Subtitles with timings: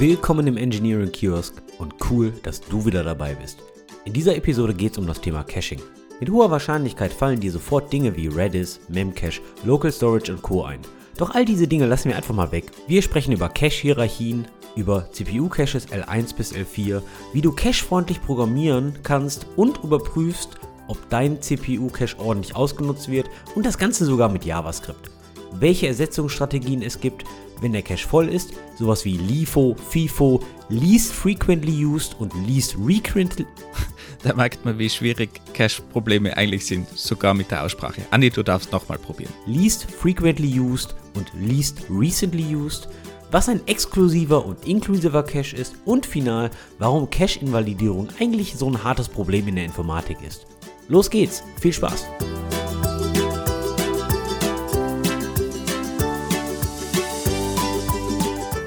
[0.00, 3.58] Willkommen im Engineering Kiosk und cool, dass du wieder dabei bist.
[4.06, 5.78] In dieser Episode geht es um das Thema Caching.
[6.20, 10.64] Mit hoher Wahrscheinlichkeit fallen dir sofort Dinge wie Redis, Memcache, Local Storage und Co.
[10.64, 10.80] ein.
[11.18, 12.72] Doch all diese Dinge lassen wir einfach mal weg.
[12.86, 17.02] Wir sprechen über Cache-Hierarchien, über CPU-Caches L1 bis L4,
[17.34, 20.58] wie du cachefreundlich programmieren kannst und überprüfst,
[20.88, 25.10] ob dein CPU-Cache ordentlich ausgenutzt wird und das Ganze sogar mit JavaScript.
[25.52, 27.24] Welche Ersetzungsstrategien es gibt,
[27.60, 33.46] wenn der Cache voll ist, sowas wie LIFO, FIFO, Least Frequently Used und Least Recurrently.
[34.22, 38.02] Da merkt man, wie schwierig Cache-Probleme eigentlich sind, sogar mit der Aussprache.
[38.10, 39.32] Andi, du darfst nochmal probieren.
[39.46, 42.86] Least Frequently Used und Least Recently Used,
[43.30, 49.08] was ein exklusiver und inklusiver Cache ist und final, warum Cache-Invalidierung eigentlich so ein hartes
[49.08, 50.46] Problem in der Informatik ist.
[50.88, 52.04] Los geht's, viel Spaß!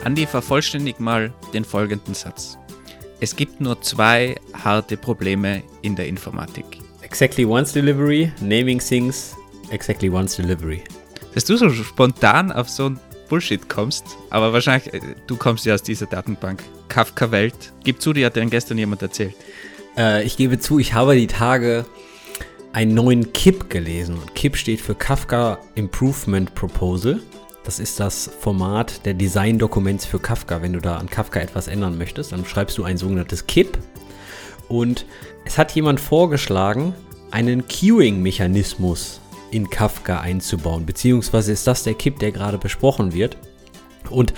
[0.03, 2.57] Andi, vervollständig mal den folgenden Satz.
[3.21, 6.65] Es gibt nur zwei harte Probleme in der Informatik.
[7.01, 9.33] Exactly once delivery, naming things,
[9.69, 10.83] exactly once delivery.
[11.33, 15.73] Dass du so spontan auf so ein Bullshit kommst, aber wahrscheinlich, äh, du kommst ja
[15.73, 16.61] aus dieser Datenbank.
[16.89, 17.71] Kafka-Welt.
[17.85, 19.35] Gib zu, dir hat dir gestern jemand erzählt.
[19.97, 21.85] Äh, ich gebe zu, ich habe die Tage
[22.73, 24.15] einen neuen KIP gelesen.
[24.15, 27.21] Und KIP steht für Kafka Improvement Proposal.
[27.63, 30.61] Das ist das Format der Design-Dokuments für Kafka.
[30.61, 33.77] Wenn du da an Kafka etwas ändern möchtest, dann schreibst du ein sogenanntes KIP.
[34.67, 35.05] Und
[35.45, 36.93] es hat jemand vorgeschlagen,
[37.31, 40.85] einen Queuing-Mechanismus in Kafka einzubauen.
[40.85, 43.37] Beziehungsweise ist das der KIP, der gerade besprochen wird.
[44.09, 44.33] Und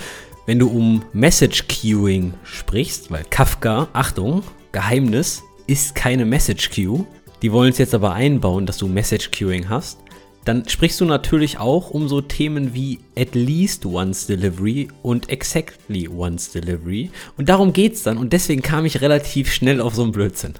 [0.46, 7.04] wenn du um Message Queuing sprichst, weil Kafka, Achtung, Geheimnis, ist keine Message Queue.
[7.42, 9.98] Die wollen es jetzt aber einbauen, dass du Message Queuing hast
[10.46, 16.08] dann sprichst du natürlich auch um so Themen wie at least once delivery und exactly
[16.08, 17.10] once delivery.
[17.36, 18.16] Und darum geht's dann.
[18.16, 20.54] Und deswegen kam ich relativ schnell auf so einen Blödsinn.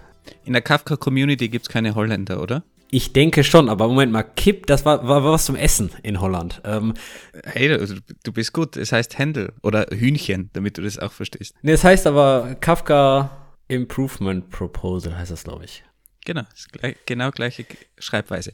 [0.44, 2.64] In der Kafka-Community gibt es keine Holländer, oder?
[2.90, 6.20] Ich denke schon, aber Moment mal, Kipp, das war, war, war was zum Essen in
[6.20, 6.60] Holland.
[6.64, 6.94] Ähm,
[7.44, 8.76] hey, du, du, bist gut.
[8.76, 11.54] Es heißt Händel oder Hühnchen, damit du das auch verstehst.
[11.62, 13.30] Nee, es heißt aber Kafka
[13.68, 15.84] Improvement Proposal, heißt das, glaube ich.
[16.26, 16.42] Genau,
[16.72, 17.64] gleich, genau gleiche
[17.98, 18.50] Schreibweise.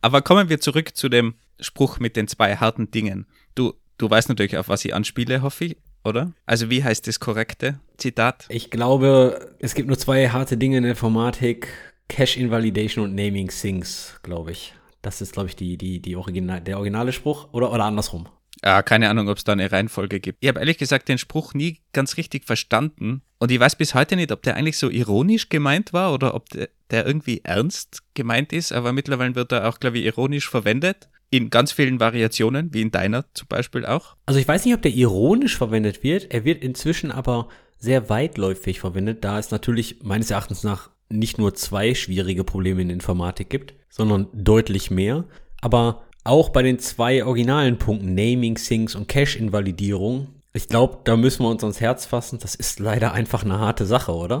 [0.00, 3.26] Aber kommen wir zurück zu dem Spruch mit den zwei harten Dingen.
[3.56, 6.32] Du, du weißt natürlich, auf was ich anspiele, hoffe ich, oder?
[6.46, 8.46] Also wie heißt das korrekte Zitat?
[8.48, 11.68] Ich glaube, es gibt nur zwei harte Dinge in der Informatik.
[12.08, 14.74] Cache Invalidation und Naming Things, glaube ich.
[15.02, 18.28] Das ist, glaube ich, die, die, die Original, der originale Spruch oder, oder andersrum.
[18.64, 20.38] Ja, keine Ahnung, ob es da eine Reihenfolge gibt.
[20.40, 23.22] Ich habe ehrlich gesagt den Spruch nie ganz richtig verstanden.
[23.38, 26.48] Und ich weiß bis heute nicht, ob der eigentlich so ironisch gemeint war oder ob
[26.50, 28.72] der, der irgendwie ernst gemeint ist.
[28.72, 31.08] Aber mittlerweile wird er auch, glaube ich, ironisch verwendet.
[31.30, 34.16] In ganz vielen Variationen, wie in deiner zum Beispiel auch.
[34.26, 36.32] Also ich weiß nicht, ob der ironisch verwendet wird.
[36.32, 37.48] Er wird inzwischen aber
[37.78, 42.90] sehr weitläufig verwendet, da es natürlich meines Erachtens nach nicht nur zwei schwierige Probleme in
[42.90, 45.24] Informatik gibt, sondern deutlich mehr.
[45.60, 51.44] Aber auch bei den zwei originalen Punkten, Naming Things und Cache-Invalidierung, ich glaube, da müssen
[51.44, 52.38] wir uns ans Herz fassen.
[52.40, 54.40] Das ist leider einfach eine harte Sache, oder?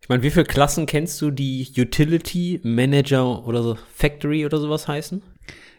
[0.00, 4.86] Ich meine, wie viele Klassen kennst du, die Utility, Manager oder so Factory oder sowas
[4.86, 5.22] heißen?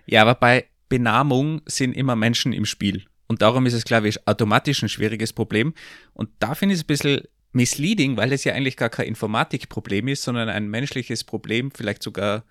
[0.06, 3.03] Ja, aber bei Benamung sind immer Menschen im Spiel.
[3.28, 5.74] Und darum ist es, glaube ich, automatisch ein schwieriges Problem.
[6.13, 10.07] Und da finde ich es ein bisschen misleading, weil es ja eigentlich gar kein Informatikproblem
[10.09, 12.44] ist, sondern ein menschliches Problem, vielleicht sogar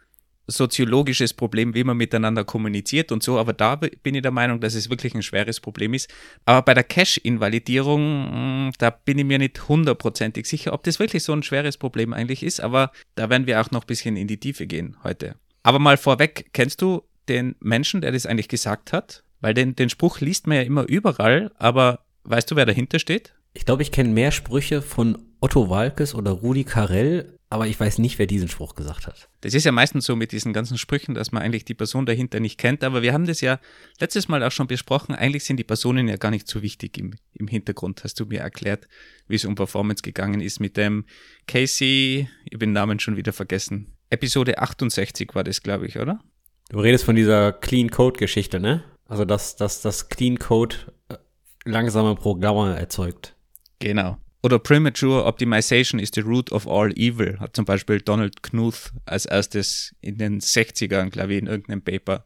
[0.46, 4.74] soziologisches Problem, wie man miteinander kommuniziert und so, aber da bin ich der Meinung, dass
[4.74, 6.08] es wirklich ein schweres Problem ist.
[6.44, 11.24] Aber bei der Cache-Invalidierung, mm, da bin ich mir nicht hundertprozentig sicher, ob das wirklich
[11.24, 14.28] so ein schweres Problem eigentlich ist, aber da werden wir auch noch ein bisschen in
[14.28, 15.34] die Tiefe gehen heute.
[15.62, 19.24] Aber mal vorweg, kennst du den Menschen, der das eigentlich gesagt hat?
[19.40, 23.34] Weil den, den Spruch liest man ja immer überall, aber weißt du, wer dahinter steht?
[23.52, 27.98] Ich glaube, ich kenne mehr Sprüche von Otto Walkes oder Rudi Carell aber ich weiß
[27.98, 29.28] nicht, wer diesen Spruch gesagt hat.
[29.42, 32.40] Das ist ja meistens so mit diesen ganzen Sprüchen, dass man eigentlich die Person dahinter
[32.40, 32.82] nicht kennt.
[32.82, 33.60] Aber wir haben das ja
[34.00, 35.14] letztes Mal auch schon besprochen.
[35.14, 38.02] Eigentlich sind die Personen ja gar nicht so wichtig im, im Hintergrund.
[38.02, 38.88] Hast du mir erklärt,
[39.28, 41.04] wie es um Performance gegangen ist mit dem
[41.46, 43.92] Casey, ich den Namen schon wieder vergessen.
[44.10, 46.20] Episode 68 war das, glaube ich, oder?
[46.68, 48.82] Du redest von dieser Clean Code Geschichte, ne?
[49.08, 50.76] Also, dass, dass das Clean Code
[51.08, 51.16] äh,
[51.64, 53.36] langsame Programme erzeugt.
[53.78, 54.18] Genau.
[54.46, 59.26] Oder Premature Optimization is the root of all evil, hat zum Beispiel Donald Knuth als
[59.26, 62.24] erstes in den 60ern, glaube ich, in irgendeinem Paper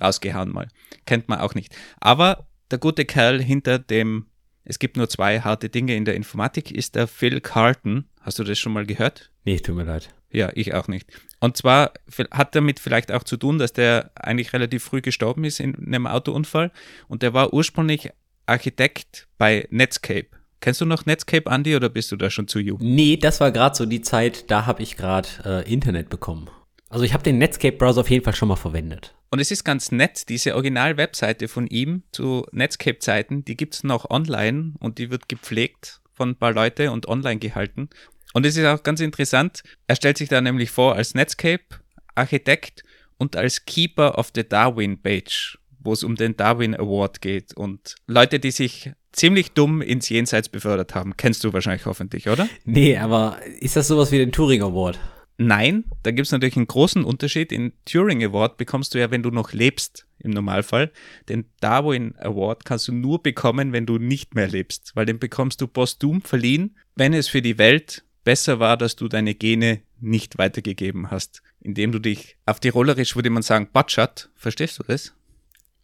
[0.00, 0.68] rausgehauen mal.
[1.04, 1.76] Kennt man auch nicht.
[2.00, 4.28] Aber der gute Kerl hinter dem,
[4.64, 8.06] es gibt nur zwei harte Dinge in der Informatik, ist der Phil Carlton.
[8.22, 9.30] Hast du das schon mal gehört?
[9.44, 10.08] Nee, tut mir leid.
[10.30, 11.06] Ja, ich auch nicht.
[11.38, 11.92] Und zwar
[12.30, 16.06] hat damit vielleicht auch zu tun, dass der eigentlich relativ früh gestorben ist in einem
[16.06, 16.72] Autounfall
[17.08, 18.08] und der war ursprünglich
[18.46, 22.78] Architekt bei Netscape Kennst du noch Netscape, Andy, oder bist du da schon zu jung?
[22.80, 26.50] Nee, das war gerade so die Zeit, da habe ich gerade äh, Internet bekommen.
[26.90, 29.14] Also ich habe den Netscape-Browser auf jeden Fall schon mal verwendet.
[29.30, 34.72] Und es ist ganz nett, diese Original-Webseite von ihm zu Netscape-Zeiten, die gibt's noch online
[34.80, 37.90] und die wird gepflegt von ein paar Leute und online gehalten.
[38.32, 42.82] Und es ist auch ganz interessant, er stellt sich da nämlich vor als Netscape-Architekt
[43.18, 47.54] und als Keeper of the Darwin Page, wo es um den Darwin Award geht.
[47.54, 52.48] Und Leute, die sich ziemlich dumm ins Jenseits befördert haben, kennst du wahrscheinlich hoffentlich, oder?
[52.64, 54.98] Nee, aber ist das sowas wie den Turing Award?
[55.40, 57.52] Nein, da gibt es natürlich einen großen Unterschied.
[57.52, 60.90] Den Turing Award bekommst du ja, wenn du noch lebst, im Normalfall.
[61.28, 65.60] Den Darwin Award kannst du nur bekommen, wenn du nicht mehr lebst, weil den bekommst
[65.60, 70.38] du posthum verliehen, wenn es für die Welt besser war, dass du deine Gene nicht
[70.38, 74.30] weitergegeben hast, indem du dich auf Tirolerisch würde man sagen, batschert.
[74.34, 75.14] Verstehst du das?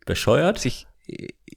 [0.04, 0.58] Bescheuert?
[0.58, 0.86] Sich,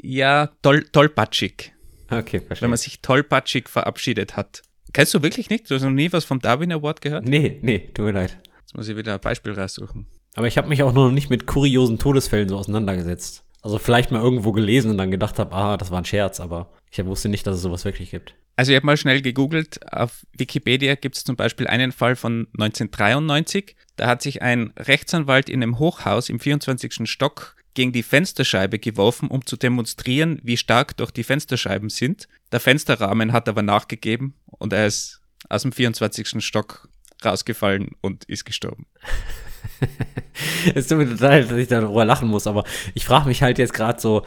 [0.01, 1.73] ja, toll, tollpatschig.
[2.09, 2.61] Okay, verstehe.
[2.61, 4.61] Wenn man sich tollpatschig verabschiedet hat.
[4.93, 5.69] Kennst du wirklich nicht?
[5.69, 7.25] Du hast noch nie was vom Darwin Award gehört?
[7.25, 8.37] Nee, nee, tut mir leid.
[8.61, 10.07] Jetzt muss ich wieder ein Beispiel raussuchen.
[10.35, 13.43] Aber ich habe mich auch noch nicht mit kuriosen Todesfällen so auseinandergesetzt.
[13.61, 16.71] Also vielleicht mal irgendwo gelesen und dann gedacht habe, ah, das war ein Scherz, aber
[16.89, 18.33] ich wusste nicht, dass es sowas wirklich gibt.
[18.55, 19.79] Also ich habe mal schnell gegoogelt.
[19.91, 23.75] Auf Wikipedia gibt es zum Beispiel einen Fall von 1993.
[23.97, 27.09] Da hat sich ein Rechtsanwalt in einem Hochhaus im 24.
[27.09, 32.27] Stock gegen die Fensterscheibe geworfen, um zu demonstrieren, wie stark doch die Fensterscheiben sind.
[32.51, 36.43] Der Fensterrahmen hat aber nachgegeben und er ist aus dem 24.
[36.43, 36.89] Stock
[37.23, 38.87] rausgefallen und ist gestorben.
[40.73, 42.63] es tut mir total, dass ich darüber lachen muss, aber
[42.95, 44.25] ich frage mich halt jetzt gerade so,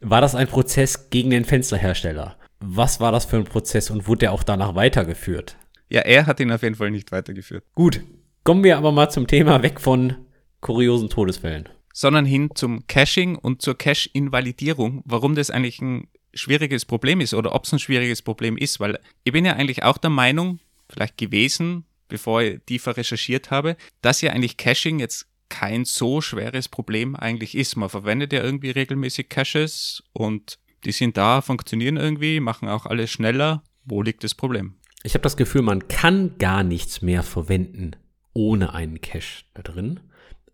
[0.00, 2.38] war das ein Prozess gegen den Fensterhersteller?
[2.60, 5.58] Was war das für ein Prozess und wurde der auch danach weitergeführt?
[5.90, 7.62] Ja, er hat ihn auf jeden Fall nicht weitergeführt.
[7.74, 8.00] Gut,
[8.42, 10.16] kommen wir aber mal zum Thema weg von
[10.62, 17.20] kuriosen Todesfällen sondern hin zum Caching und zur Cache-Invalidierung, warum das eigentlich ein schwieriges Problem
[17.20, 20.10] ist oder ob es ein schwieriges Problem ist, weil ich bin ja eigentlich auch der
[20.10, 26.20] Meinung, vielleicht gewesen, bevor ich tiefer recherchiert habe, dass ja eigentlich Caching jetzt kein so
[26.20, 27.76] schweres Problem eigentlich ist.
[27.76, 33.10] Man verwendet ja irgendwie regelmäßig Caches und die sind da, funktionieren irgendwie, machen auch alles
[33.10, 33.62] schneller.
[33.84, 34.74] Wo liegt das Problem?
[35.02, 37.96] Ich habe das Gefühl, man kann gar nichts mehr verwenden
[38.32, 40.00] ohne einen Cache da drin.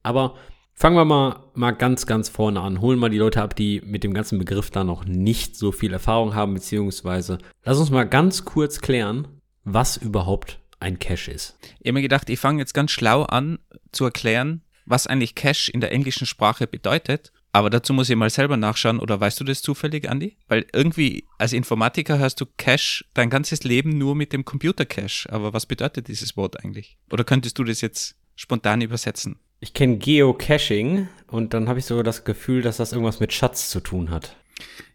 [0.03, 0.37] Aber
[0.79, 2.83] Fangen wir mal, mal ganz, ganz vorne an.
[2.83, 5.95] Holen wir die Leute ab, die mit dem ganzen Begriff da noch nicht so viel
[5.95, 9.27] Erfahrung haben, beziehungsweise lass uns mal ganz kurz klären,
[9.65, 11.57] was überhaupt ein Cache ist.
[11.81, 13.59] Ich habe mir gedacht, ich fange jetzt ganz schlau an
[13.91, 17.33] zu erklären, was eigentlich Cache in der englischen Sprache bedeutet.
[17.53, 20.37] Aber dazu muss ich mal selber nachschauen, oder weißt du das zufällig, Andy?
[20.47, 25.27] Weil irgendwie als Informatiker hörst du Cache dein ganzes Leben nur mit dem Computer Cache.
[25.33, 26.99] Aber was bedeutet dieses Wort eigentlich?
[27.11, 29.39] Oder könntest du das jetzt spontan übersetzen?
[29.59, 33.71] Ich kenne Geocaching und dann habe ich so das Gefühl, dass das irgendwas mit Schatz
[33.71, 34.37] zu tun hat.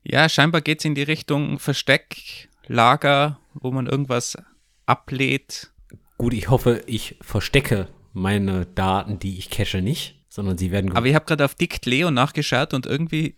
[0.04, 4.38] Ja, scheinbar geht es in die Richtung Versteck, Lager, wo man irgendwas
[4.86, 5.72] ablädt.
[6.18, 10.92] Gut, ich hoffe, ich verstecke meine Daten, die ich cache, nicht, sondern sie werden.
[10.94, 13.36] Aber ich habe gerade auf Dict Leo nachgeschaut und irgendwie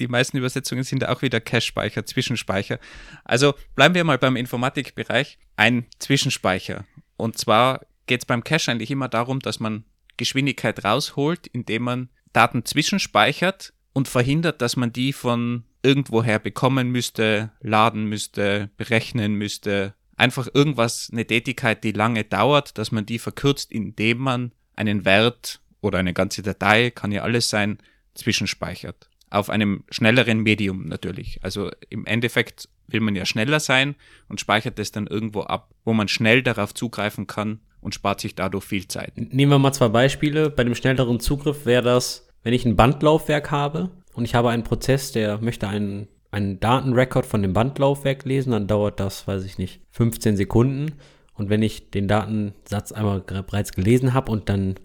[0.00, 2.80] die meisten Übersetzungen sind da auch wieder Cache-Speicher, Zwischenspeicher.
[3.24, 5.38] Also bleiben wir mal beim Informatikbereich.
[5.56, 6.84] Ein Zwischenspeicher.
[7.16, 9.84] Und zwar geht es beim Cache eigentlich immer darum, dass man
[10.16, 17.52] Geschwindigkeit rausholt, indem man Daten zwischenspeichert und verhindert, dass man die von irgendwoher bekommen müsste,
[17.60, 19.94] laden müsste, berechnen müsste.
[20.16, 25.60] Einfach irgendwas, eine Tätigkeit, die lange dauert, dass man die verkürzt, indem man einen Wert
[25.80, 27.78] oder eine ganze Datei, kann ja alles sein,
[28.14, 29.10] zwischenspeichert.
[29.30, 31.40] Auf einem schnelleren Medium natürlich.
[31.42, 33.96] Also im Endeffekt will man ja schneller sein
[34.28, 38.34] und speichert es dann irgendwo ab, wo man schnell darauf zugreifen kann und spart sich
[38.34, 39.12] dadurch viel Zeit.
[39.16, 40.50] Nehmen wir mal zwei Beispiele.
[40.50, 44.64] Bei dem schnelleren Zugriff wäre das, wenn ich ein Bandlaufwerk habe und ich habe einen
[44.64, 49.58] Prozess, der möchte einen, einen Datenrecord von dem Bandlaufwerk lesen, dann dauert das, weiß ich
[49.58, 50.94] nicht, 15 Sekunden.
[51.34, 54.76] Und wenn ich den Datensatz einmal bereits gelesen habe und dann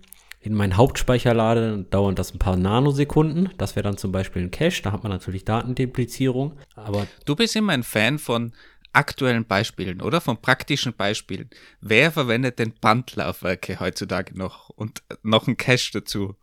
[0.42, 3.50] in meinen Hauptspeicher lade, dann dauert das ein paar Nanosekunden.
[3.58, 6.54] Das wäre dann zum Beispiel ein Cache, da hat man natürlich Datendeplizierung.
[6.76, 8.52] Aber du bist immer ein Fan von
[8.94, 10.22] aktuellen Beispielen, oder?
[10.22, 11.50] Von praktischen Beispielen.
[11.82, 16.36] Wer verwendet denn Bandlaufwerke heutzutage noch und noch ein Cache dazu?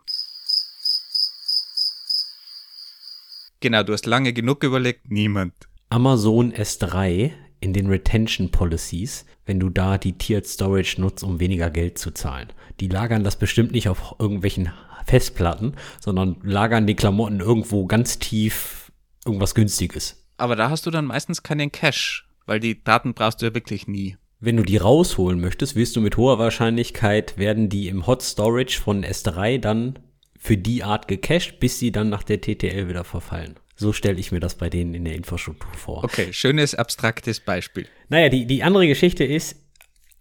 [3.60, 5.54] Genau, du hast lange genug überlegt, niemand.
[5.88, 11.70] Amazon S3 in den Retention Policies, wenn du da die Tiered Storage nutzt, um weniger
[11.70, 12.52] Geld zu zahlen.
[12.80, 14.72] Die lagern das bestimmt nicht auf irgendwelchen
[15.06, 18.92] Festplatten, sondern lagern die Klamotten irgendwo ganz tief
[19.24, 20.24] irgendwas günstiges.
[20.36, 23.86] Aber da hast du dann meistens keinen Cache weil die Daten brauchst du ja wirklich
[23.86, 24.16] nie.
[24.38, 28.80] Wenn du die rausholen möchtest, wirst du mit hoher Wahrscheinlichkeit werden die im Hot Storage
[28.80, 29.98] von S3 dann
[30.38, 33.56] für die Art gecached, bis sie dann nach der TTL wieder verfallen.
[33.76, 36.04] So stelle ich mir das bei denen in der Infrastruktur vor.
[36.04, 37.86] Okay, schönes abstraktes Beispiel.
[38.08, 39.56] Naja, die, die andere Geschichte ist,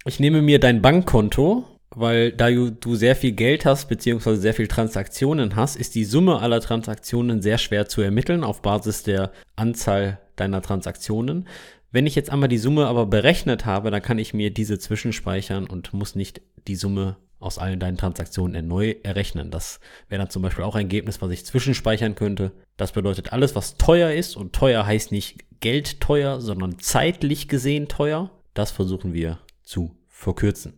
[0.06, 4.54] ich nehme mir dein Bankkonto, weil da du, du sehr viel Geld hast, beziehungsweise sehr
[4.54, 9.32] viel Transaktionen hast, ist die Summe aller Transaktionen sehr schwer zu ermitteln auf Basis der
[9.56, 11.48] Anzahl deiner Transaktionen.
[11.96, 15.66] Wenn ich jetzt einmal die Summe aber berechnet habe, dann kann ich mir diese zwischenspeichern
[15.66, 19.50] und muss nicht die Summe aus allen deinen Transaktionen erneu errechnen.
[19.50, 22.52] Das wäre dann zum Beispiel auch ein Ergebnis, was ich zwischenspeichern könnte.
[22.76, 27.88] Das bedeutet, alles, was teuer ist, und teuer heißt nicht Geld teuer, sondern zeitlich gesehen
[27.88, 30.74] teuer, das versuchen wir zu verkürzen.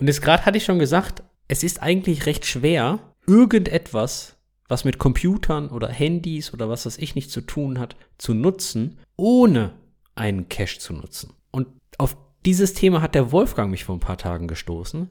[0.00, 4.34] Und jetzt gerade hatte ich schon gesagt, es ist eigentlich recht schwer, irgendetwas,
[4.66, 8.98] was mit Computern oder Handys oder was das ich nicht zu tun hat, zu nutzen,
[9.14, 9.70] ohne
[10.16, 11.32] einen Cache zu nutzen.
[11.52, 11.68] Und
[11.98, 15.08] auf dieses Thema hat der Wolfgang mich vor ein paar Tagen gestoßen.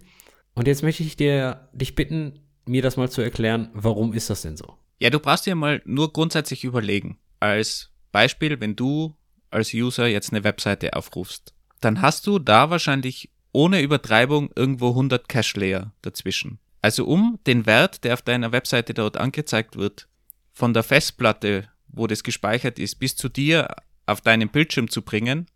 [0.54, 4.42] Und jetzt möchte ich dir, dich bitten, mir das mal zu erklären, warum ist das
[4.42, 4.76] denn so?
[5.00, 7.18] Ja, du brauchst dir mal nur grundsätzlich überlegen.
[7.40, 9.16] Als Beispiel, wenn du
[9.52, 15.30] als User jetzt eine Webseite aufrufst, dann hast du da wahrscheinlich ohne Übertreibung irgendwo 100
[15.30, 16.60] Cache-Layer dazwischen.
[16.82, 20.08] Also um den Wert, der auf deiner Webseite dort angezeigt wird,
[20.54, 25.48] von der Festplatte, wo das gespeichert ist, bis zu dir auf deinem Bildschirm zu bringen,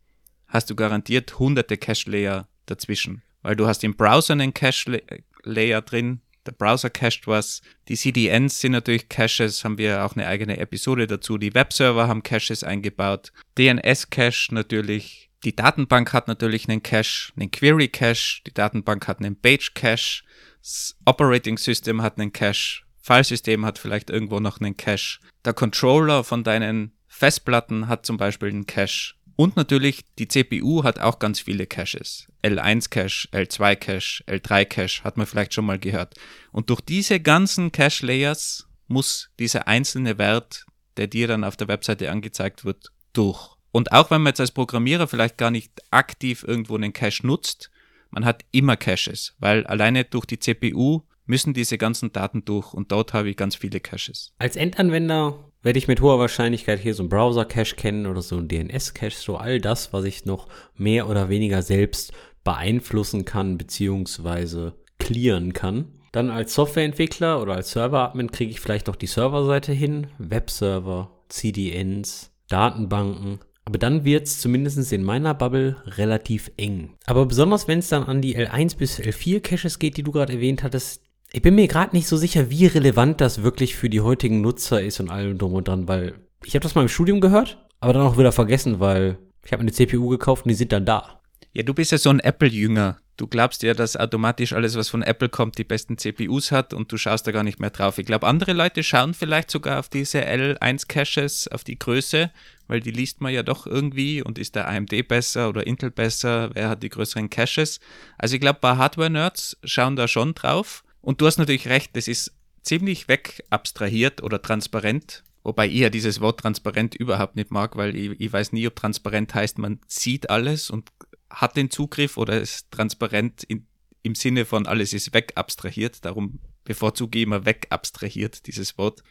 [0.47, 3.21] hast du garantiert hunderte Cache-Layer dazwischen.
[3.41, 7.61] Weil du hast im Browser einen Cache-Layer drin, der Browser cached was.
[7.87, 11.37] Die CDNs sind natürlich Caches, haben wir auch eine eigene Episode dazu.
[11.37, 13.31] Die Webserver haben Caches eingebaut.
[13.57, 19.39] DNS-Cache natürlich, die Datenbank hat natürlich einen Cache, einen Query Cache, die Datenbank hat einen
[19.39, 20.23] Page Cache,
[20.61, 26.23] das Operating System hat einen Cache, Filesystem hat vielleicht irgendwo noch einen Cache, der Controller
[26.23, 31.41] von deinen Festplatten hat zum Beispiel einen Cache und natürlich die CPU hat auch ganz
[31.41, 32.29] viele Caches.
[32.43, 36.15] L1 Cache, L2 Cache, L3 Cache hat man vielleicht schon mal gehört.
[36.53, 41.67] Und durch diese ganzen Cache Layers muss dieser einzelne Wert, der dir dann auf der
[41.67, 43.49] Webseite angezeigt wird, durch.
[43.73, 47.69] Und auch wenn man jetzt als Programmierer vielleicht gar nicht aktiv irgendwo einen Cache nutzt,
[48.11, 52.93] man hat immer Caches, weil alleine durch die CPU müssen diese ganzen Daten durch und
[52.93, 54.33] dort habe ich ganz viele Caches.
[54.39, 58.47] Als Endanwender werde ich mit hoher Wahrscheinlichkeit hier so einen Browser-Cache kennen oder so einen
[58.47, 62.13] DNS-Cache, so all das, was ich noch mehr oder weniger selbst
[62.43, 65.87] beeinflussen kann beziehungsweise clearen kann.
[66.11, 72.31] Dann als Softwareentwickler oder als Server-Admin kriege ich vielleicht noch die Serverseite hin, Webserver, CDNs,
[72.47, 73.39] Datenbanken
[73.69, 76.95] aber dann wird es zumindest in meiner Bubble relativ eng.
[77.05, 80.33] Aber besonders wenn es dann an die L1 bis L4 Caches geht, die du gerade
[80.33, 84.01] erwähnt hattest, ich bin mir gerade nicht so sicher, wie relevant das wirklich für die
[84.01, 87.21] heutigen Nutzer ist und allem drum und dran, weil ich habe das mal im Studium
[87.21, 90.71] gehört, aber dann auch wieder vergessen, weil ich habe eine CPU gekauft und die sind
[90.71, 91.21] dann da.
[91.53, 92.97] Ja, du bist ja so ein Apple-Jünger.
[93.17, 96.91] Du glaubst ja, dass automatisch alles, was von Apple kommt, die besten CPUs hat und
[96.91, 97.97] du schaust da gar nicht mehr drauf.
[97.97, 102.31] Ich glaube, andere Leute schauen vielleicht sogar auf diese L1-Caches, auf die Größe,
[102.67, 106.51] weil die liest man ja doch irgendwie und ist der AMD besser oder Intel besser,
[106.53, 107.81] wer hat die größeren Caches.
[108.17, 110.83] Also ich glaube, paar Hardware-Nerds schauen da schon drauf.
[111.01, 116.21] Und du hast natürlich recht, das ist ziemlich wegabstrahiert oder transparent, wobei ich ja dieses
[116.21, 120.29] Wort transparent überhaupt nicht mag, weil ich, ich weiß nie, ob transparent heißt, man sieht
[120.29, 120.89] alles und
[121.29, 123.65] hat den Zugriff oder ist transparent in,
[124.01, 126.03] im Sinne von alles ist wegabstrahiert.
[126.05, 129.03] Darum bevorzuge ich immer wegabstrahiert dieses Wort.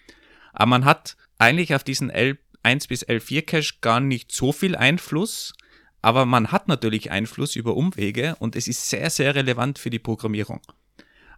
[0.52, 5.54] Aber man hat eigentlich auf diesen L1 bis L4 Cache gar nicht so viel Einfluss.
[6.02, 9.99] Aber man hat natürlich Einfluss über Umwege und es ist sehr, sehr relevant für die
[9.99, 10.61] Programmierung.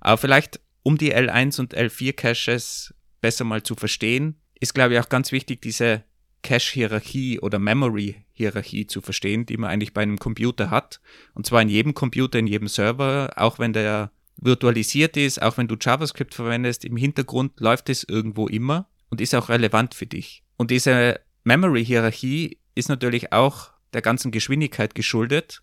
[0.00, 5.00] Aber vielleicht, um die L1 und L4 Caches besser mal zu verstehen, ist, glaube ich,
[5.00, 6.04] auch ganz wichtig, diese
[6.42, 11.00] Cache-Hierarchie oder Memory-Hierarchie zu verstehen, die man eigentlich bei einem Computer hat.
[11.35, 15.69] Und zwar in jedem Computer, in jedem Server, auch wenn der virtualisiert ist, auch wenn
[15.69, 20.42] du JavaScript verwendest, im Hintergrund läuft es irgendwo immer und ist auch relevant für dich.
[20.57, 25.62] Und diese Memory-Hierarchie ist natürlich auch der ganzen Geschwindigkeit geschuldet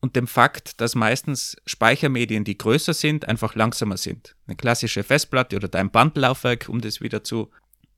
[0.00, 4.34] und dem Fakt, dass meistens Speichermedien, die größer sind, einfach langsamer sind.
[4.46, 7.50] Eine klassische Festplatte oder dein Bandlaufwerk, um das wieder zu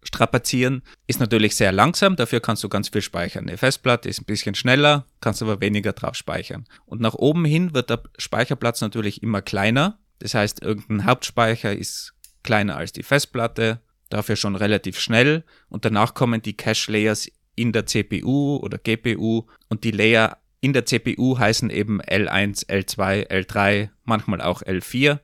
[0.02, 3.48] strapazieren, ist natürlich sehr langsam, dafür kannst du ganz viel speichern.
[3.48, 6.66] Eine Festplatte ist ein bisschen schneller, kannst aber weniger drauf speichern.
[6.86, 9.98] Und nach oben hin wird der Speicherplatz natürlich immer kleiner.
[10.18, 15.44] Das heißt, irgendein Hauptspeicher ist kleiner als die Festplatte, dafür schon relativ schnell.
[15.68, 20.86] Und danach kommen die Cache-Layers in der CPU oder GPU und die Layer in der
[20.86, 25.18] CPU heißen eben L1, L2, L3, manchmal auch L4.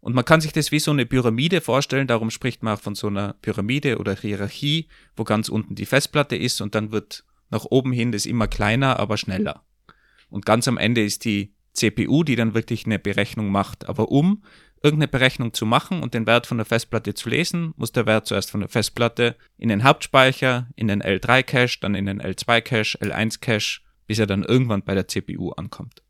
[0.00, 2.94] Und man kann sich das wie so eine Pyramide vorstellen, darum spricht man auch von
[2.94, 7.64] so einer Pyramide oder Hierarchie, wo ganz unten die Festplatte ist und dann wird nach
[7.64, 9.64] oben hin das immer kleiner, aber schneller.
[10.30, 13.88] Und ganz am Ende ist die CPU, die dann wirklich eine Berechnung macht.
[13.88, 14.44] Aber um
[14.84, 18.28] irgendeine Berechnung zu machen und den Wert von der Festplatte zu lesen, muss der Wert
[18.28, 23.80] zuerst von der Festplatte in den Hauptspeicher, in den L3-Cache, dann in den L2-Cache, L1-Cache,
[24.10, 26.02] bis er dann irgendwann bei der CPU ankommt.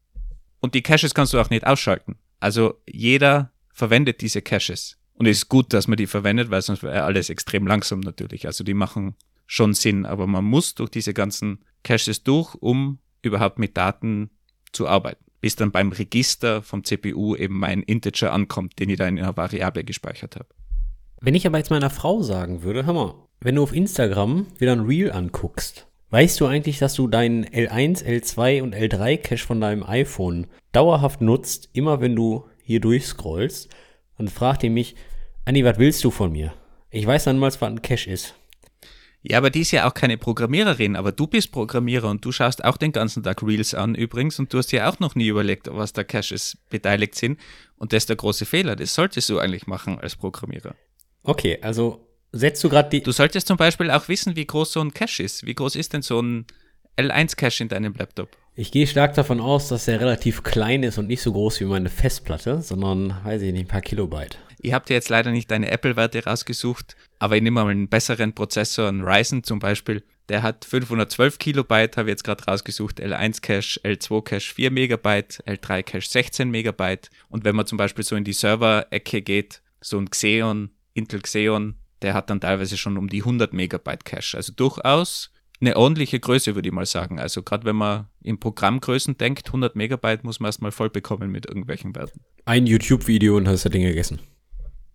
[0.61, 2.17] Und die Caches kannst du auch nicht ausschalten.
[2.39, 4.97] Also jeder verwendet diese Caches.
[5.13, 8.47] Und es ist gut, dass man die verwendet, weil sonst wäre alles extrem langsam natürlich.
[8.47, 9.17] Also die machen
[9.47, 14.31] schon Sinn, aber man muss durch diese ganzen Caches durch, um überhaupt mit Daten
[14.73, 19.09] zu arbeiten bis dann beim Register vom CPU eben mein Integer ankommt, den ich da
[19.09, 20.49] in einer Variable gespeichert habe.
[21.21, 24.73] Wenn ich aber jetzt meiner Frau sagen würde, hör mal, wenn du auf Instagram wieder
[24.73, 29.61] ein Reel anguckst, weißt du eigentlich, dass du deinen L1, L2 und L3 Cache von
[29.61, 33.69] deinem iPhone dauerhaft nutzt, immer wenn du hier durchscrollst?
[34.19, 34.97] Dann fragt ihr mich,
[35.45, 36.53] Anni, was willst du von mir?
[36.91, 38.35] Ich weiß dann mal, was ein Cache ist.
[39.23, 42.65] Ja, aber die ist ja auch keine Programmiererin, aber du bist Programmierer und du schaust
[42.65, 45.69] auch den ganzen Tag Reels an übrigens und du hast ja auch noch nie überlegt,
[45.71, 47.39] was da Caches beteiligt sind
[47.77, 48.77] und das ist der große Fehler.
[48.77, 50.75] Das solltest du eigentlich machen als Programmierer.
[51.23, 53.03] Okay, also setzt du gerade die.
[53.03, 55.47] Du solltest zum Beispiel auch wissen, wie groß so ein Cache ist.
[55.47, 56.47] Wie groß ist denn so ein
[56.97, 58.37] L1-Cache in deinem Laptop?
[58.55, 61.65] Ich gehe stark davon aus, dass er relativ klein ist und nicht so groß wie
[61.65, 64.39] meine Festplatte, sondern, weiß ich nicht, ein paar Kilobyte.
[64.63, 68.35] Ich habe dir jetzt leider nicht deine Apple-Werte rausgesucht, aber ich nehme mal einen besseren
[68.35, 70.03] Prozessor, einen Ryzen zum Beispiel.
[70.29, 75.43] Der hat 512 Kilobyte, habe ich jetzt gerade rausgesucht, L1 Cache, L2 Cache 4 Megabyte,
[75.47, 77.09] L3 Cache 16 Megabyte.
[77.31, 81.77] Und wenn man zum Beispiel so in die Server-Ecke geht, so ein Xeon, Intel Xeon,
[82.03, 84.37] der hat dann teilweise schon um die 100 Megabyte Cache.
[84.37, 85.31] Also durchaus
[85.61, 87.19] eine ordentliche Größe, würde ich mal sagen.
[87.19, 91.47] Also gerade wenn man in Programmgrößen denkt, 100 Megabyte muss man erstmal voll bekommen mit
[91.47, 92.21] irgendwelchen Werten.
[92.47, 94.21] Ein YouTube-Video und hast das Ding gegessen.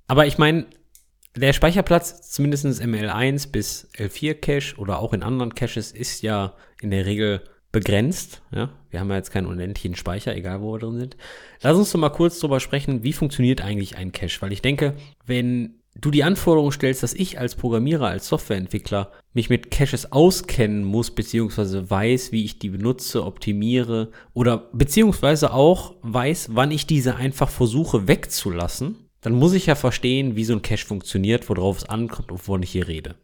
[0.08, 0.66] Aber ich meine,
[1.36, 6.54] der Speicherplatz, zumindest im L1 bis L4 Cache oder auch in anderen Caches, ist ja
[6.82, 8.42] in der Regel begrenzt.
[8.52, 8.70] Ja?
[8.90, 11.18] Wir haben ja jetzt keinen unendlichen Speicher, egal wo wir drin sind.
[11.62, 14.42] Lass uns doch mal kurz drüber sprechen, wie funktioniert eigentlich ein Cache?
[14.42, 14.96] Weil ich denke,
[15.26, 20.84] wenn du die Anforderung stellst, dass ich als Programmierer, als Softwareentwickler mich mit Caches auskennen
[20.84, 27.16] muss, beziehungsweise weiß, wie ich die benutze, optimiere oder beziehungsweise auch weiß, wann ich diese
[27.16, 31.90] einfach versuche wegzulassen, dann muss ich ja verstehen, wie so ein Cache funktioniert, worauf es
[31.90, 33.16] ankommt, wovon ich hier rede.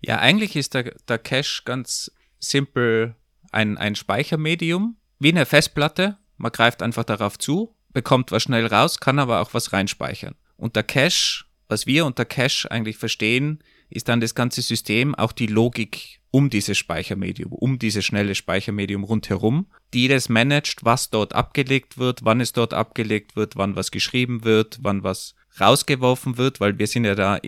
[0.00, 3.14] Ja, eigentlich ist der, der Cache ganz simpel
[3.52, 6.16] ein, ein Speichermedium, wie eine Festplatte.
[6.36, 10.34] Man greift einfach darauf zu, bekommt was schnell raus, kann aber auch was reinspeichern.
[10.56, 15.32] Und der Cache was wir unter Cache eigentlich verstehen, ist dann das ganze System, auch
[15.32, 21.32] die Logik um dieses Speichermedium, um dieses schnelle Speichermedium rundherum, die das managt, was dort
[21.32, 26.58] abgelegt wird, wann es dort abgelegt wird, wann was geschrieben wird, wann was rausgeworfen wird,
[26.58, 27.38] weil wir sind ja da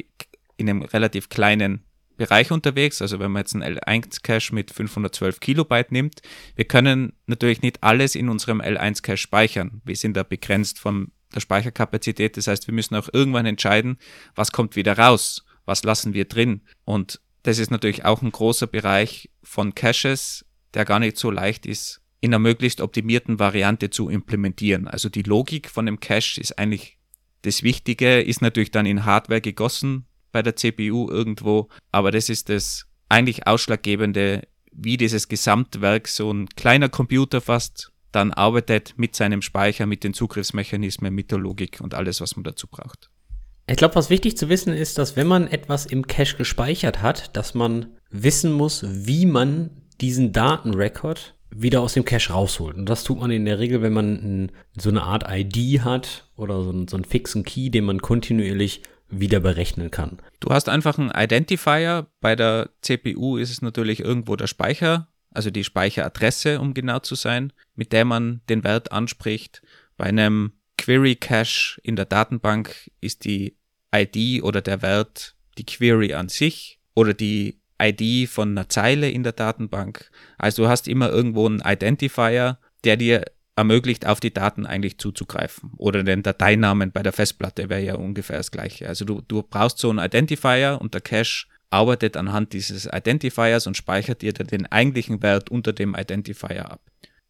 [0.57, 1.85] in einem relativ kleinen
[2.17, 3.03] Bereich unterwegs.
[3.03, 6.23] Also wenn man jetzt einen L1-Cache mit 512 Kilobyte nimmt,
[6.55, 9.83] wir können natürlich nicht alles in unserem L1-Cache speichern.
[9.85, 12.37] Wir sind da begrenzt vom der Speicherkapazität.
[12.37, 13.99] Das heißt, wir müssen auch irgendwann entscheiden,
[14.35, 16.63] was kommt wieder raus, was lassen wir drin.
[16.85, 21.67] Und das ist natürlich auch ein großer Bereich von Caches, der gar nicht so leicht
[21.67, 24.89] ist, in einer möglichst optimierten Variante zu implementieren.
[24.89, 26.99] Also die Logik von dem Cache ist eigentlich
[27.43, 32.49] das Wichtige, ist natürlich dann in Hardware gegossen bei der CPU irgendwo, aber das ist
[32.49, 39.43] das eigentlich ausschlaggebende, wie dieses Gesamtwerk so ein kleiner Computer fast dann arbeitet mit seinem
[39.43, 43.11] Speicher, mit den Zugriffsmechanismen, mit der Logik und alles, was man dazu braucht.
[43.69, 47.37] Ich glaube, was wichtig zu wissen ist, dass wenn man etwas im Cache gespeichert hat,
[47.37, 52.77] dass man wissen muss, wie man diesen Datenrecord wieder aus dem Cache rausholt.
[52.77, 56.63] Und das tut man in der Regel, wenn man so eine Art ID hat oder
[56.63, 60.19] so, einen, so einen fixen Key, den man kontinuierlich wieder berechnen kann.
[60.41, 62.07] Du hast einfach einen Identifier.
[62.21, 67.15] Bei der CPU ist es natürlich irgendwo der Speicher also die Speicheradresse, um genau zu
[67.15, 69.63] sein, mit der man den Wert anspricht.
[69.97, 73.57] Bei einem Query Cache in der Datenbank ist die
[73.95, 79.23] ID oder der Wert die Query an sich oder die ID von einer Zeile in
[79.23, 80.11] der Datenbank.
[80.39, 83.25] Also du hast immer irgendwo einen Identifier, der dir
[83.57, 85.73] ermöglicht, auf die Daten eigentlich zuzugreifen.
[85.77, 88.87] Oder den Dateinamen bei der Festplatte wäre ja ungefähr das gleiche.
[88.89, 93.77] Also du, du brauchst so einen Identifier und der Cache arbeitet anhand dieses Identifiers und
[93.77, 96.81] speichert dir den eigentlichen Wert unter dem Identifier ab.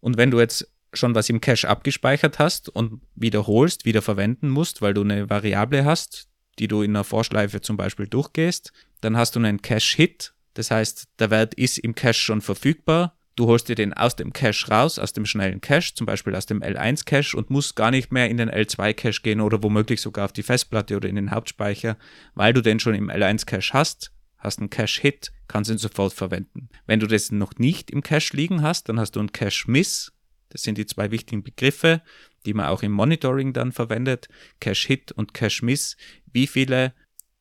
[0.00, 4.82] Und wenn du jetzt schon was im Cache abgespeichert hast und wiederholst, wieder verwenden musst,
[4.82, 9.36] weil du eine Variable hast, die du in einer Vorschleife zum Beispiel durchgehst, dann hast
[9.36, 10.32] du einen Cache-Hit.
[10.54, 13.18] Das heißt, der Wert ist im Cache schon verfügbar.
[13.36, 16.46] Du holst dir den aus dem Cache raus, aus dem schnellen Cache, zum Beispiel aus
[16.46, 20.32] dem L1-Cache und musst gar nicht mehr in den L2-Cache gehen oder womöglich sogar auf
[20.32, 21.98] die Festplatte oder in den Hauptspeicher,
[22.34, 26.68] weil du den schon im L1-Cache hast hast einen Cache-Hit, kannst ihn sofort verwenden.
[26.86, 30.12] Wenn du das noch nicht im Cache liegen hast, dann hast du einen Cache-Miss.
[30.50, 32.02] Das sind die zwei wichtigen Begriffe.
[32.44, 34.28] die man auch im Monitoring dann verwendet,
[34.60, 35.96] Cache-Hit und Cache-Miss.
[36.32, 36.94] Wie viele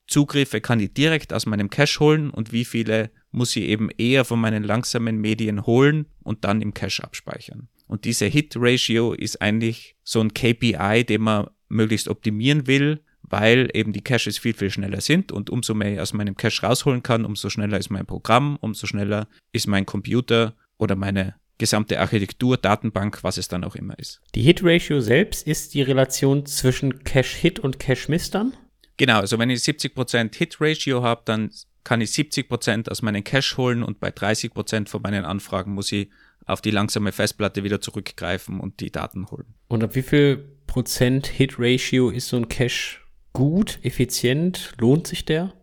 [0.08, 4.26] Zugriffe kann ich direkt aus meinem Cache holen und wie viele muss ich eben eher
[4.26, 7.68] von meinen langsamen Medien holen und dann im Cache abspeichern.
[7.88, 13.94] Und diese Hit-Ratio ist eigentlich so ein KPI, den man möglichst optimieren will, weil eben
[13.94, 17.26] die Caches viel, viel schneller sind und umso mehr ich aus meinem Cache rausholen kann,
[17.26, 23.24] umso schneller ist mein Programm, umso schneller ist mein Computer oder meine gesamte Architektur, Datenbank,
[23.24, 24.22] was es dann auch immer ist.
[24.36, 28.54] Die Hit-Ratio selbst ist die Relation zwischen Cache-Hit und Cache-Miss dann?
[28.98, 31.52] Genau, also wenn ich 70% Hit-Ratio habe, dann
[31.84, 36.10] kann ich 70% aus meinen Cache holen und bei 30% von meinen Anfragen muss ich
[36.46, 39.56] auf die langsame Festplatte wieder zurückgreifen und die Daten holen.
[39.68, 43.00] Und ab wie viel Prozent Hit-Ratio ist so ein Cache
[43.36, 44.74] gut, effizient?
[44.80, 45.54] Lohnt sich der?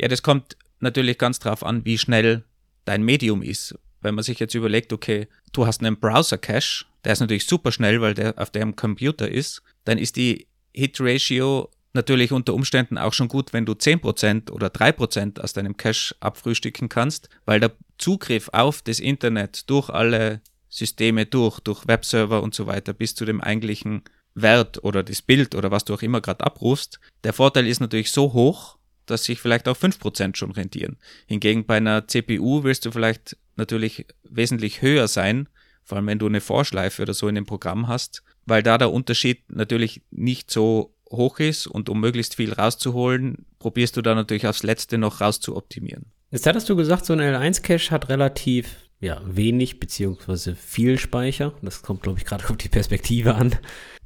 [0.00, 2.44] Ja, das kommt natürlich ganz drauf an, wie schnell
[2.84, 3.74] dein Medium ist.
[4.00, 8.00] Wenn man sich jetzt überlegt, okay, du hast einen Browser-Cache, der ist natürlich super schnell,
[8.00, 13.28] weil der auf dem Computer ist, dann ist die Hit-Ratio natürlich unter Umständen auch schon
[13.28, 18.82] gut, wenn du 10% oder 3% aus deinem Cache abfrühstücken kannst, weil der Zugriff auf
[18.82, 24.02] das Internet durch alle Systeme durch, durch Webserver und so weiter bis zu dem eigentlichen
[24.34, 28.10] Wert oder das Bild oder was du auch immer gerade abrufst, der Vorteil ist natürlich
[28.10, 30.96] so hoch, dass sich vielleicht auch 5% schon rentieren.
[31.26, 35.48] Hingegen bei einer CPU willst du vielleicht natürlich wesentlich höher sein,
[35.84, 38.92] vor allem wenn du eine Vorschleife oder so in dem Programm hast, weil da der
[38.92, 44.46] Unterschied natürlich nicht so hoch ist und um möglichst viel rauszuholen, probierst du da natürlich
[44.46, 46.06] aufs Letzte noch rauszuoptimieren.
[46.30, 51.52] Jetzt hattest du gesagt, so ein L1-Cache hat relativ ja, wenig beziehungsweise viel Speicher.
[51.60, 53.56] Das kommt, glaube ich, gerade auf die Perspektive an.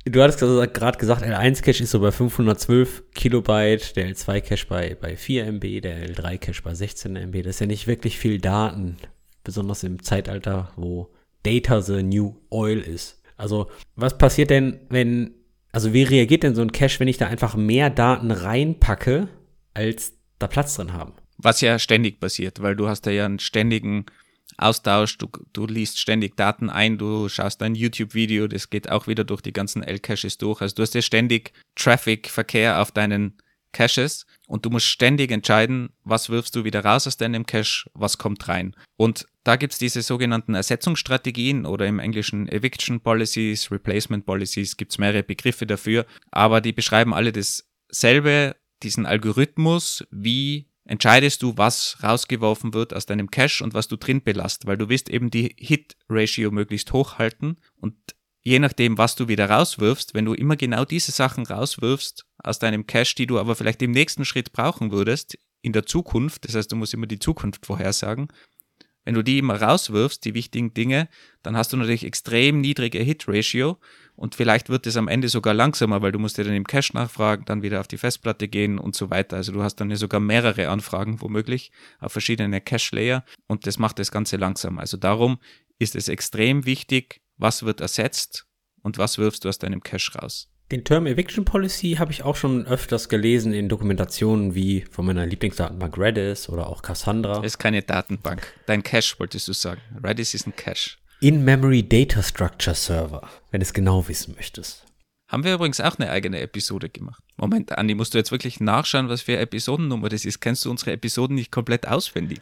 [0.09, 5.47] Du hattest gerade gesagt, L1-Cache ist so bei 512 Kilobyte, der L2-Cache bei, bei 4
[5.47, 7.43] MB, der L3-Cache bei 16 MB.
[7.43, 8.97] Das ist ja nicht wirklich viel Daten,
[9.43, 11.11] besonders im Zeitalter, wo
[11.43, 13.21] Data the New Oil ist.
[13.37, 15.35] Also, was passiert denn, wenn
[15.77, 19.29] also wie reagiert denn so ein Cache, wenn ich da einfach mehr Daten reinpacke,
[19.75, 21.13] als da Platz drin haben?
[21.37, 24.07] Was ja ständig passiert, weil du hast ja einen ständigen
[24.59, 29.25] Austausch, du, du liest ständig Daten ein, du schaust ein YouTube-Video, das geht auch wieder
[29.25, 30.61] durch die ganzen L-Caches durch.
[30.61, 33.37] Also du hast ja ständig Traffic, Verkehr auf deinen
[33.73, 38.17] Caches und du musst ständig entscheiden, was wirfst du wieder raus aus deinem Cache, was
[38.17, 38.75] kommt rein.
[38.97, 44.93] Und da gibt es diese sogenannten Ersetzungsstrategien oder im Englischen Eviction Policies, Replacement Policies, gibt
[44.93, 51.99] es mehrere Begriffe dafür, aber die beschreiben alle dasselbe, diesen Algorithmus, wie entscheidest du, was
[52.03, 55.55] rausgeworfen wird aus deinem Cache und was du drin belast, weil du willst eben die
[55.59, 57.95] Hit-Ratio möglichst hoch halten und
[58.43, 62.87] je nachdem, was du wieder rauswirfst, wenn du immer genau diese Sachen rauswirfst aus deinem
[62.87, 66.71] Cache, die du aber vielleicht im nächsten Schritt brauchen würdest, in der Zukunft, das heißt,
[66.71, 68.29] du musst immer die Zukunft vorhersagen,
[69.05, 71.09] wenn du die immer rauswirfst, die wichtigen Dinge,
[71.43, 73.79] dann hast du natürlich extrem niedrige Hit-Ratio
[74.17, 76.95] und vielleicht wird es am Ende sogar langsamer, weil du musst dir dann im Cache
[76.95, 79.37] nachfragen, dann wieder auf die Festplatte gehen und so weiter.
[79.37, 83.99] Also du hast dann ja sogar mehrere Anfragen womöglich auf verschiedene Cache-Layer und das macht
[83.99, 84.79] das Ganze langsam.
[84.79, 85.39] Also darum
[85.79, 88.47] ist es extrem wichtig, was wird ersetzt
[88.83, 90.49] und was wirfst du aus deinem Cache raus.
[90.73, 95.25] Den Term Eviction Policy habe ich auch schon öfters gelesen in Dokumentationen wie von meiner
[95.25, 97.37] Lieblingsdatenbank Redis oder auch Cassandra.
[97.37, 98.53] Das ist keine Datenbank.
[98.67, 99.81] Dein Cache wolltest du sagen.
[100.03, 100.97] Redis ist ein Cache.
[101.21, 104.85] In-Memory Data Structure Server, wenn du es genau wissen möchtest.
[105.29, 107.23] Haben wir übrigens auch eine eigene Episode gemacht.
[107.39, 110.41] Moment, Andi, musst du jetzt wirklich nachschauen, was für Episodennummer das ist?
[110.41, 112.41] Kennst du unsere Episoden nicht komplett auswendig?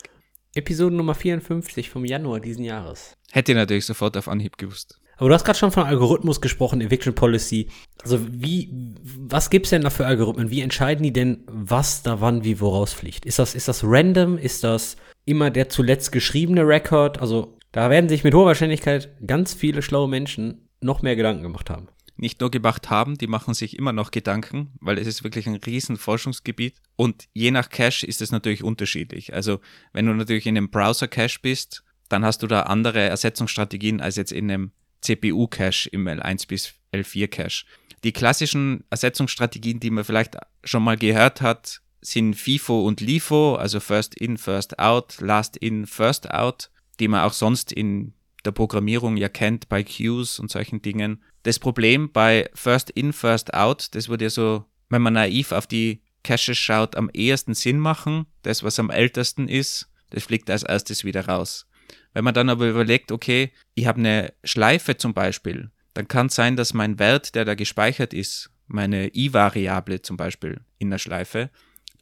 [0.57, 3.17] Episode Nummer 54 vom Januar diesen Jahres.
[3.31, 5.01] Hätte ich natürlich sofort auf Anhieb gewusst.
[5.19, 7.69] Aber du hast gerade schon von Algorithmus gesprochen, Eviction Policy.
[8.03, 8.71] Also wie,
[9.03, 10.51] was gibt's denn da für Algorithmen?
[10.51, 13.25] Wie entscheiden die denn, was da wann wie woraus fliegt?
[13.25, 14.37] Ist das, ist das random?
[14.37, 17.21] Ist das immer der zuletzt geschriebene Record?
[17.21, 21.69] Also da werden sich mit hoher Wahrscheinlichkeit ganz viele schlaue Menschen noch mehr Gedanken gemacht
[21.69, 25.47] haben nicht nur gemacht haben, die machen sich immer noch Gedanken, weil es ist wirklich
[25.47, 26.75] ein riesen Forschungsgebiet.
[26.97, 29.35] Und je nach Cache ist es natürlich unterschiedlich.
[29.35, 29.61] Also
[29.93, 34.33] wenn du natürlich in einem Browser-Cache bist, dann hast du da andere Ersetzungsstrategien als jetzt
[34.33, 37.65] in einem CPU-Cache im L1 bis L4-Cache.
[38.05, 43.81] Die klassischen Ersetzungsstrategien, die man vielleicht schon mal gehört hat, sind FIFO und LIFO, also
[43.81, 49.17] First In, First Out, Last In, First Out, die man auch sonst in der Programmierung
[49.17, 51.23] ja kennt bei Queues und solchen Dingen.
[51.43, 55.67] Das Problem bei First In, First Out, das würde ja so, wenn man naiv auf
[55.67, 58.27] die Caches schaut, am ehesten Sinn machen.
[58.43, 61.67] Das, was am ältesten ist, das fliegt als erstes wieder raus.
[62.13, 66.35] Wenn man dann aber überlegt, okay, ich habe eine Schleife zum Beispiel, dann kann es
[66.35, 71.51] sein, dass mein Wert, der da gespeichert ist, meine i-Variable zum Beispiel in der Schleife,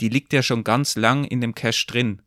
[0.01, 2.23] die liegt ja schon ganz lang in dem Cache drin.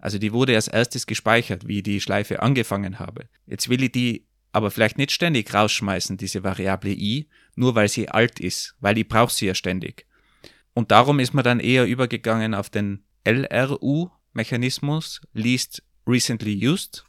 [0.00, 3.28] Also die wurde als erstes gespeichert, wie ich die Schleife angefangen habe.
[3.46, 8.08] Jetzt will ich die aber vielleicht nicht ständig rausschmeißen, diese Variable i, nur weil sie
[8.08, 10.06] alt ist, weil ich brauche sie ja ständig.
[10.72, 17.04] Und darum ist man dann eher übergegangen auf den LRU-Mechanismus, Least Recently Used.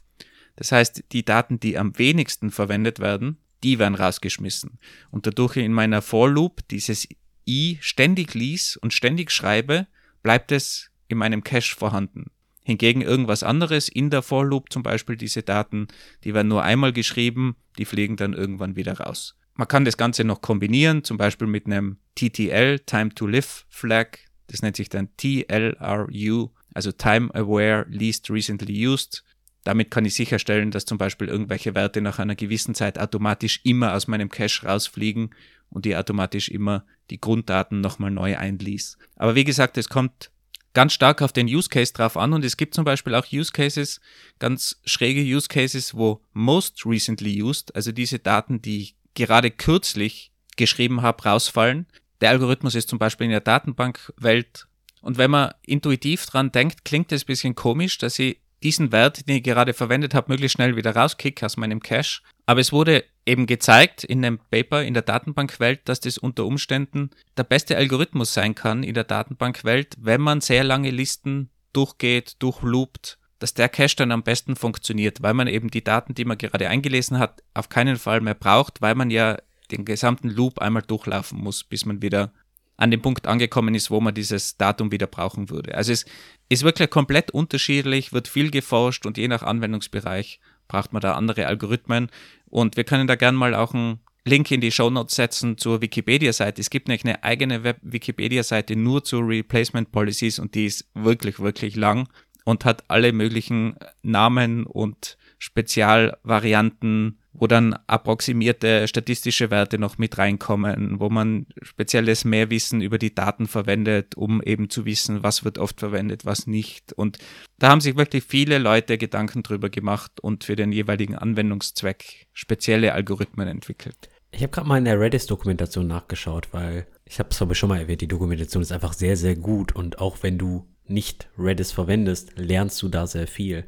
[0.56, 4.78] Das heißt, die Daten, die am wenigsten verwendet werden, die werden rausgeschmissen.
[5.10, 7.08] Und dadurch in meiner For Loop dieses
[7.46, 9.86] i ständig lies und ständig schreibe,
[10.22, 12.30] bleibt es in meinem Cache vorhanden.
[12.62, 15.88] Hingegen irgendwas anderes in der For Loop, zum Beispiel diese Daten,
[16.24, 19.36] die werden nur einmal geschrieben, die fliegen dann irgendwann wieder raus.
[19.54, 24.18] Man kann das Ganze noch kombinieren, zum Beispiel mit einem TTL, Time to Live Flag.
[24.46, 29.24] Das nennt sich dann TLRU, also Time Aware Least Recently Used.
[29.64, 33.94] Damit kann ich sicherstellen, dass zum Beispiel irgendwelche Werte nach einer gewissen Zeit automatisch immer
[33.94, 35.30] aus meinem Cache rausfliegen
[35.68, 38.98] und die automatisch immer die Grunddaten nochmal neu einließ.
[39.16, 40.30] Aber wie gesagt, es kommt
[40.74, 43.52] ganz stark auf den Use Case drauf an und es gibt zum Beispiel auch Use
[43.52, 44.00] Cases,
[44.38, 50.32] ganz schräge Use Cases, wo most recently used, also diese Daten, die ich gerade kürzlich
[50.56, 51.86] geschrieben habe, rausfallen.
[52.20, 54.66] Der Algorithmus ist zum Beispiel in der Datenbankwelt
[55.02, 59.28] und wenn man intuitiv dran denkt, klingt es ein bisschen komisch, dass ich diesen Wert,
[59.28, 62.22] den ich gerade verwendet habe, möglichst schnell wieder rauskicke aus meinem Cache.
[62.46, 67.10] Aber es wurde eben gezeigt in einem Paper in der Datenbankwelt, dass das unter Umständen
[67.36, 73.18] der beste Algorithmus sein kann in der Datenbankwelt, wenn man sehr lange Listen durchgeht, durchloopt,
[73.38, 76.68] dass der Cache dann am besten funktioniert, weil man eben die Daten, die man gerade
[76.68, 79.38] eingelesen hat, auf keinen Fall mehr braucht, weil man ja
[79.70, 82.32] den gesamten Loop einmal durchlaufen muss, bis man wieder
[82.76, 85.74] an dem Punkt angekommen ist, wo man dieses Datum wieder brauchen würde.
[85.74, 86.04] Also es
[86.48, 90.40] ist wirklich komplett unterschiedlich, wird viel geforscht und je nach Anwendungsbereich
[90.72, 92.08] braucht man da andere Algorithmen.
[92.46, 96.60] Und wir können da gerne mal auch einen Link in die Show setzen zur Wikipedia-Seite.
[96.60, 101.76] Es gibt nämlich eine eigene Web-Wikipedia-Seite nur zu Replacement Policies und die ist wirklich, wirklich
[101.76, 102.08] lang
[102.44, 111.00] und hat alle möglichen Namen und Spezialvarianten wo dann approximierte statistische Werte noch mit reinkommen,
[111.00, 115.80] wo man spezielles Mehrwissen über die Daten verwendet, um eben zu wissen, was wird oft
[115.80, 116.92] verwendet, was nicht.
[116.92, 117.18] Und
[117.58, 122.92] da haben sich wirklich viele Leute Gedanken drüber gemacht und für den jeweiligen Anwendungszweck spezielle
[122.92, 124.08] Algorithmen entwickelt.
[124.30, 127.80] Ich habe gerade mal in der Redis-Dokumentation nachgeschaut, weil ich habe es aber schon mal
[127.80, 132.32] erwähnt, die Dokumentation ist einfach sehr, sehr gut und auch wenn du nicht Redis verwendest,
[132.36, 133.64] lernst du da sehr viel.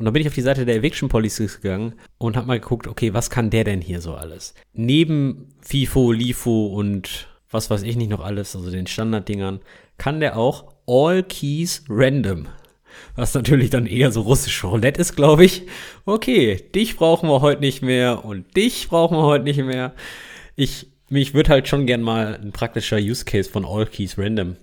[0.00, 2.86] Und dann bin ich auf die Seite der Eviction Policies gegangen und habe mal geguckt,
[2.86, 4.54] okay, was kann der denn hier so alles?
[4.72, 9.60] Neben FIFO, LIFO und was weiß ich nicht noch alles, also den Standarddingern,
[9.98, 12.48] kann der auch All Keys Random.
[13.14, 15.66] Was natürlich dann eher so russisch Roulette ist, glaube ich.
[16.06, 19.92] Okay, dich brauchen wir heute nicht mehr und dich brauchen wir heute nicht mehr.
[20.56, 24.56] Ich, mich würde halt schon gern mal ein praktischer Use Case von All Keys Random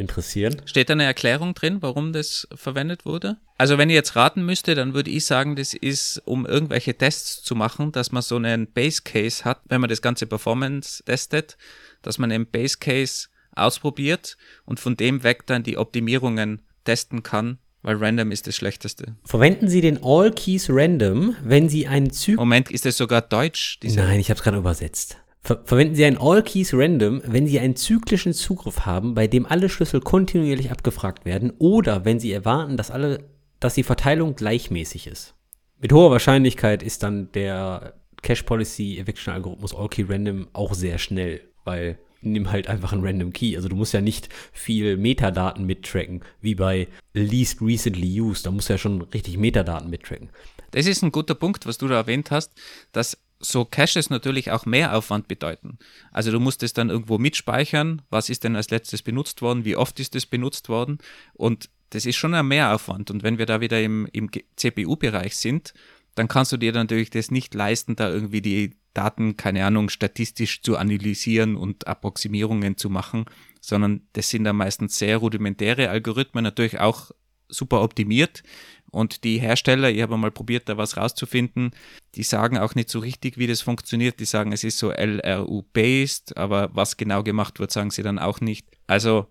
[0.00, 0.60] interessieren.
[0.64, 3.36] Steht da eine Erklärung drin, warum das verwendet wurde?
[3.58, 7.42] Also wenn ich jetzt raten müsste, dann würde ich sagen, das ist, um irgendwelche Tests
[7.42, 11.56] zu machen, dass man so einen Base Case hat, wenn man das ganze Performance testet,
[12.02, 17.58] dass man einen Base Case ausprobiert und von dem weg dann die Optimierungen testen kann,
[17.82, 19.16] weil Random ist das Schlechteste.
[19.24, 22.38] Verwenden Sie den All Keys Random, wenn Sie einen Zyklus.
[22.38, 23.78] Moment, ist das sogar Deutsch?
[23.82, 25.18] Nein, ich habe es gerade übersetzt.
[25.50, 29.46] Ver verwenden Sie ein All Keys Random, wenn Sie einen zyklischen Zugriff haben, bei dem
[29.46, 33.24] alle Schlüssel kontinuierlich abgefragt werden oder wenn Sie erwarten, dass alle,
[33.58, 35.34] dass die Verteilung gleichmäßig ist.
[35.80, 40.98] Mit hoher Wahrscheinlichkeit ist dann der Cache Policy Eviction Algorithmus All Key Random auch sehr
[40.98, 43.56] schnell, weil nimm halt einfach einen Random Key.
[43.56, 48.46] Also du musst ja nicht viel Metadaten mittracken, wie bei Least Recently Used.
[48.46, 50.28] Da musst du ja schon richtig Metadaten mittracken.
[50.70, 52.52] Das ist ein guter Punkt, was du da erwähnt hast,
[52.92, 55.78] dass so Caches natürlich auch mehr Aufwand bedeuten.
[56.12, 59.76] Also du musst es dann irgendwo mitspeichern, was ist denn als letztes benutzt worden, wie
[59.76, 60.98] oft ist es benutzt worden
[61.32, 63.10] und das ist schon ein Mehraufwand.
[63.10, 65.74] Und wenn wir da wieder im, im CPU-Bereich sind,
[66.14, 70.62] dann kannst du dir natürlich das nicht leisten, da irgendwie die Daten, keine Ahnung, statistisch
[70.62, 73.26] zu analysieren und Approximierungen zu machen,
[73.60, 77.10] sondern das sind dann meistens sehr rudimentäre Algorithmen, natürlich auch
[77.50, 78.42] super optimiert,
[78.90, 81.70] und die Hersteller, ich habe mal probiert, da was rauszufinden,
[82.14, 84.20] die sagen auch nicht so richtig, wie das funktioniert.
[84.20, 88.40] Die sagen, es ist so LRU-based, aber was genau gemacht wird, sagen sie dann auch
[88.40, 88.66] nicht.
[88.86, 89.26] Also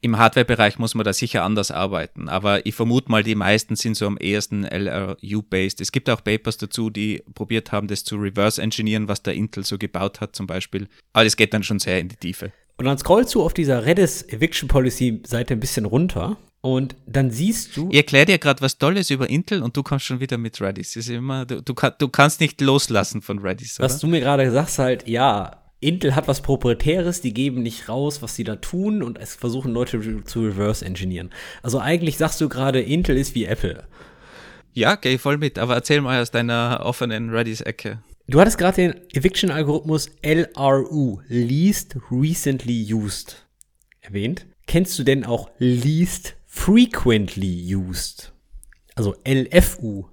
[0.00, 3.96] im Hardware-Bereich muss man da sicher anders arbeiten, aber ich vermute mal, die meisten sind
[3.96, 5.80] so am ehesten LRU-based.
[5.82, 9.76] Es gibt auch Papers dazu, die probiert haben, das zu reverse-engineeren, was der Intel so
[9.76, 10.88] gebaut hat zum Beispiel.
[11.12, 12.52] Aber das geht dann schon sehr in die Tiefe.
[12.78, 17.30] Und dann scrollst du auf dieser Redis Eviction Policy Seite ein bisschen runter und dann
[17.30, 17.88] siehst du.
[17.90, 20.94] Ich erkläre dir gerade was Tolles über Intel und du kommst schon wieder mit Redis.
[20.96, 23.78] ist immer, du, du, du kannst nicht loslassen von Redis.
[23.78, 23.88] Oder?
[23.88, 28.20] Was du mir gerade sagst, halt, ja, Intel hat was Proprietäres, die geben nicht raus,
[28.20, 31.30] was sie da tun und es versuchen Leute zu reverse engineeren.
[31.62, 33.84] Also eigentlich sagst du gerade, Intel ist wie Apple.
[34.74, 38.02] Ja, geh voll mit, aber erzähl mal aus deiner offenen Redis-Ecke.
[38.28, 43.44] Du hattest gerade den Eviction-Algorithmus LRU, Least Recently Used,
[44.02, 44.46] erwähnt.
[44.66, 48.32] Kennst du denn auch Least Frequently Used?
[48.96, 50.08] Also LFU.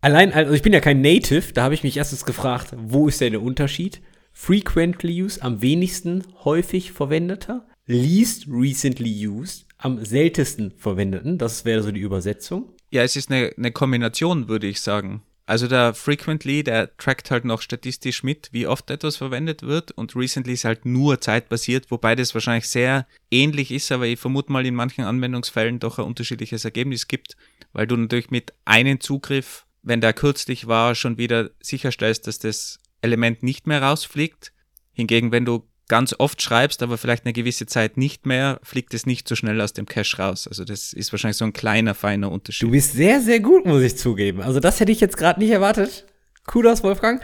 [0.00, 3.20] Allein, also ich bin ja kein Native, da habe ich mich erstens gefragt, wo ist
[3.20, 4.00] denn der Unterschied?
[4.32, 7.66] Frequently Used, am wenigsten häufig verwendeter.
[7.86, 11.36] Least Recently Used, am seltensten verwendeten.
[11.36, 12.72] Das wäre so die Übersetzung.
[12.90, 15.22] Ja, es ist eine, eine Kombination, würde ich sagen.
[15.50, 20.14] Also der Frequently, der trackt halt noch statistisch mit, wie oft etwas verwendet wird und
[20.14, 24.64] Recently ist halt nur zeitbasiert, wobei das wahrscheinlich sehr ähnlich ist, aber ich vermute mal
[24.64, 27.36] in manchen Anwendungsfällen doch ein unterschiedliches Ergebnis gibt,
[27.72, 32.78] weil du natürlich mit einem Zugriff, wenn der kürzlich war, schon wieder sicherstellst, dass das
[33.02, 34.52] Element nicht mehr rausfliegt.
[34.92, 39.06] Hingegen, wenn du ganz oft schreibst, aber vielleicht eine gewisse Zeit nicht mehr, fliegt es
[39.06, 40.46] nicht so schnell aus dem Cache raus.
[40.46, 42.68] Also das ist wahrscheinlich so ein kleiner, feiner Unterschied.
[42.68, 44.40] Du bist sehr, sehr gut, muss ich zugeben.
[44.40, 46.06] Also das hätte ich jetzt gerade nicht erwartet.
[46.46, 47.20] Kudos, Wolfgang.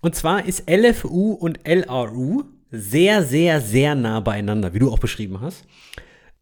[0.00, 5.42] Und zwar ist LFU und LRU sehr, sehr, sehr nah beieinander, wie du auch beschrieben
[5.42, 5.64] hast.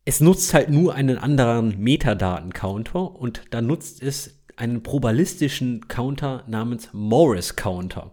[0.05, 6.91] Es nutzt halt nur einen anderen Metadaten-Counter und da nutzt es einen probabilistischen Counter namens
[6.93, 8.13] Morris Counter.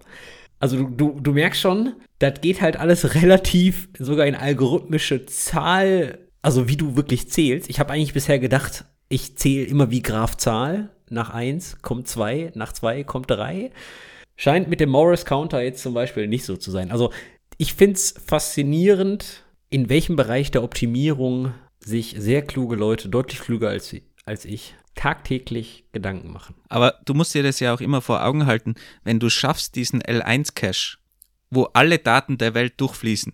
[0.59, 6.19] Also du, du, du merkst schon, das geht halt alles relativ sogar in algorithmische Zahl,
[6.41, 7.69] also wie du wirklich zählst.
[7.69, 10.89] Ich habe eigentlich bisher gedacht, ich zähle immer wie Graph Zahl.
[11.09, 13.71] Nach 1 kommt 2, nach 2 kommt 3.
[14.35, 16.91] Scheint mit dem Morris Counter jetzt zum Beispiel nicht so zu sein.
[16.91, 17.11] Also
[17.57, 23.69] ich finde es faszinierend, in welchem Bereich der Optimierung sich sehr kluge Leute, deutlich klüger
[23.69, 26.55] als, als ich, tagtäglich Gedanken machen.
[26.67, 30.01] Aber du musst dir das ja auch immer vor Augen halten, wenn du schaffst diesen
[30.01, 30.97] L1-Cache,
[31.49, 33.33] wo alle Daten der Welt durchfließen.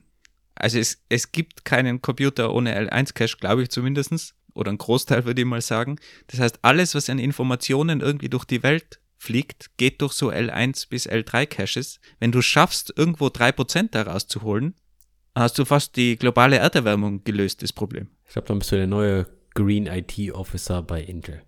[0.56, 5.42] Also es, es gibt keinen Computer ohne L1-Cache, glaube ich zumindestens oder ein Großteil würde
[5.42, 5.98] ich mal sagen.
[6.28, 10.90] Das heißt, alles, was an Informationen irgendwie durch die Welt fliegt, geht durch so L1
[10.90, 12.00] bis L3 Caches.
[12.20, 14.76] Wenn du schaffst, irgendwo drei Prozent daraus zu holen,
[15.34, 18.10] hast du fast die globale Erderwärmung gelöst, das Problem.
[18.28, 21.42] Ich glaube, dann bist du der neue Green IT Officer bei Intel.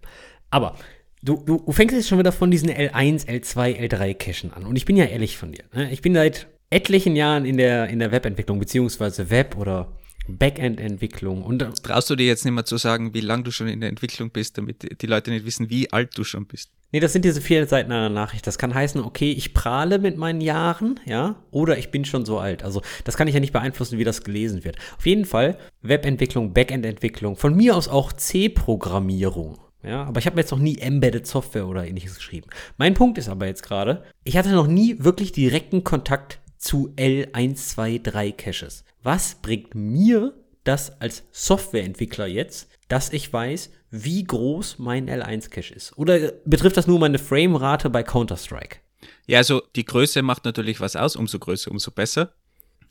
[0.49, 0.75] Aber
[1.21, 4.65] du, du, du fängst jetzt schon wieder von diesen L1, L2, L3 Cachen an.
[4.65, 5.63] Und ich bin ja ehrlich von dir.
[5.73, 5.91] Ne?
[5.91, 9.91] Ich bin seit etlichen Jahren in der, in der Webentwicklung, beziehungsweise Web- oder
[10.27, 11.43] Backend-Entwicklung.
[11.43, 13.89] Und traust du dir jetzt nicht mehr zu sagen, wie lange du schon in der
[13.89, 16.71] Entwicklung bist, damit die Leute nicht wissen, wie alt du schon bist?
[16.91, 18.47] Nee, das sind diese vier Seiten einer Nachricht.
[18.47, 22.39] Das kann heißen, okay, ich prahle mit meinen Jahren, ja, oder ich bin schon so
[22.39, 22.63] alt.
[22.63, 24.77] Also, das kann ich ja nicht beeinflussen, wie das gelesen wird.
[24.97, 29.57] Auf jeden Fall Webentwicklung, Backend-Entwicklung, von mir aus auch C-Programmierung.
[29.83, 32.47] Ja, aber ich habe mir jetzt noch nie Embedded Software oder ähnliches geschrieben.
[32.77, 38.33] Mein Punkt ist aber jetzt gerade, ich hatte noch nie wirklich direkten Kontakt zu L123
[38.33, 38.83] Caches.
[39.03, 45.95] Was bringt mir das als Softwareentwickler jetzt, dass ich weiß, wie groß mein L1-Cache ist?
[45.95, 48.79] Oder betrifft das nur meine Framerate bei Counter-Strike?
[49.27, 52.33] Ja, also die Größe macht natürlich was aus, umso größer, umso besser.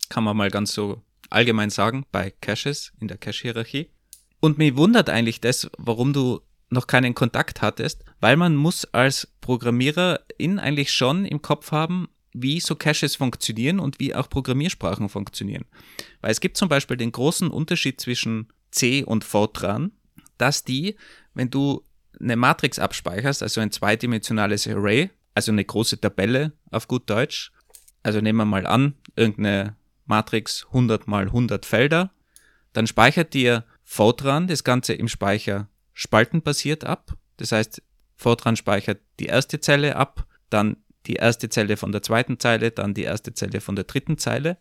[0.08, 3.90] Kann man mal ganz so allgemein sagen, bei Caches in der Cache-Hierarchie.
[4.38, 9.28] Und mich wundert eigentlich das, warum du noch keinen Kontakt hattest, weil man muss als
[9.40, 15.08] Programmierer in eigentlich schon im Kopf haben, wie so Caches funktionieren und wie auch Programmiersprachen
[15.08, 15.64] funktionieren.
[16.20, 19.92] Weil es gibt zum Beispiel den großen Unterschied zwischen C und Fortran,
[20.36, 20.96] dass die,
[21.32, 21.82] wenn du
[22.20, 27.52] eine Matrix abspeicherst, also ein zweidimensionales Array, also eine große Tabelle auf gut Deutsch,
[28.02, 32.10] also nehmen wir mal an, irgendeine Matrix 100 mal 100 Felder,
[32.72, 37.16] dann speichert dir Fortran das Ganze im Speicher spaltenbasiert ab.
[37.36, 37.82] Das heißt,
[38.16, 42.94] Fortran speichert die erste Zelle ab, dann die erste Zelle von der zweiten Zeile, dann
[42.94, 44.58] die erste Zelle von der dritten Zeile.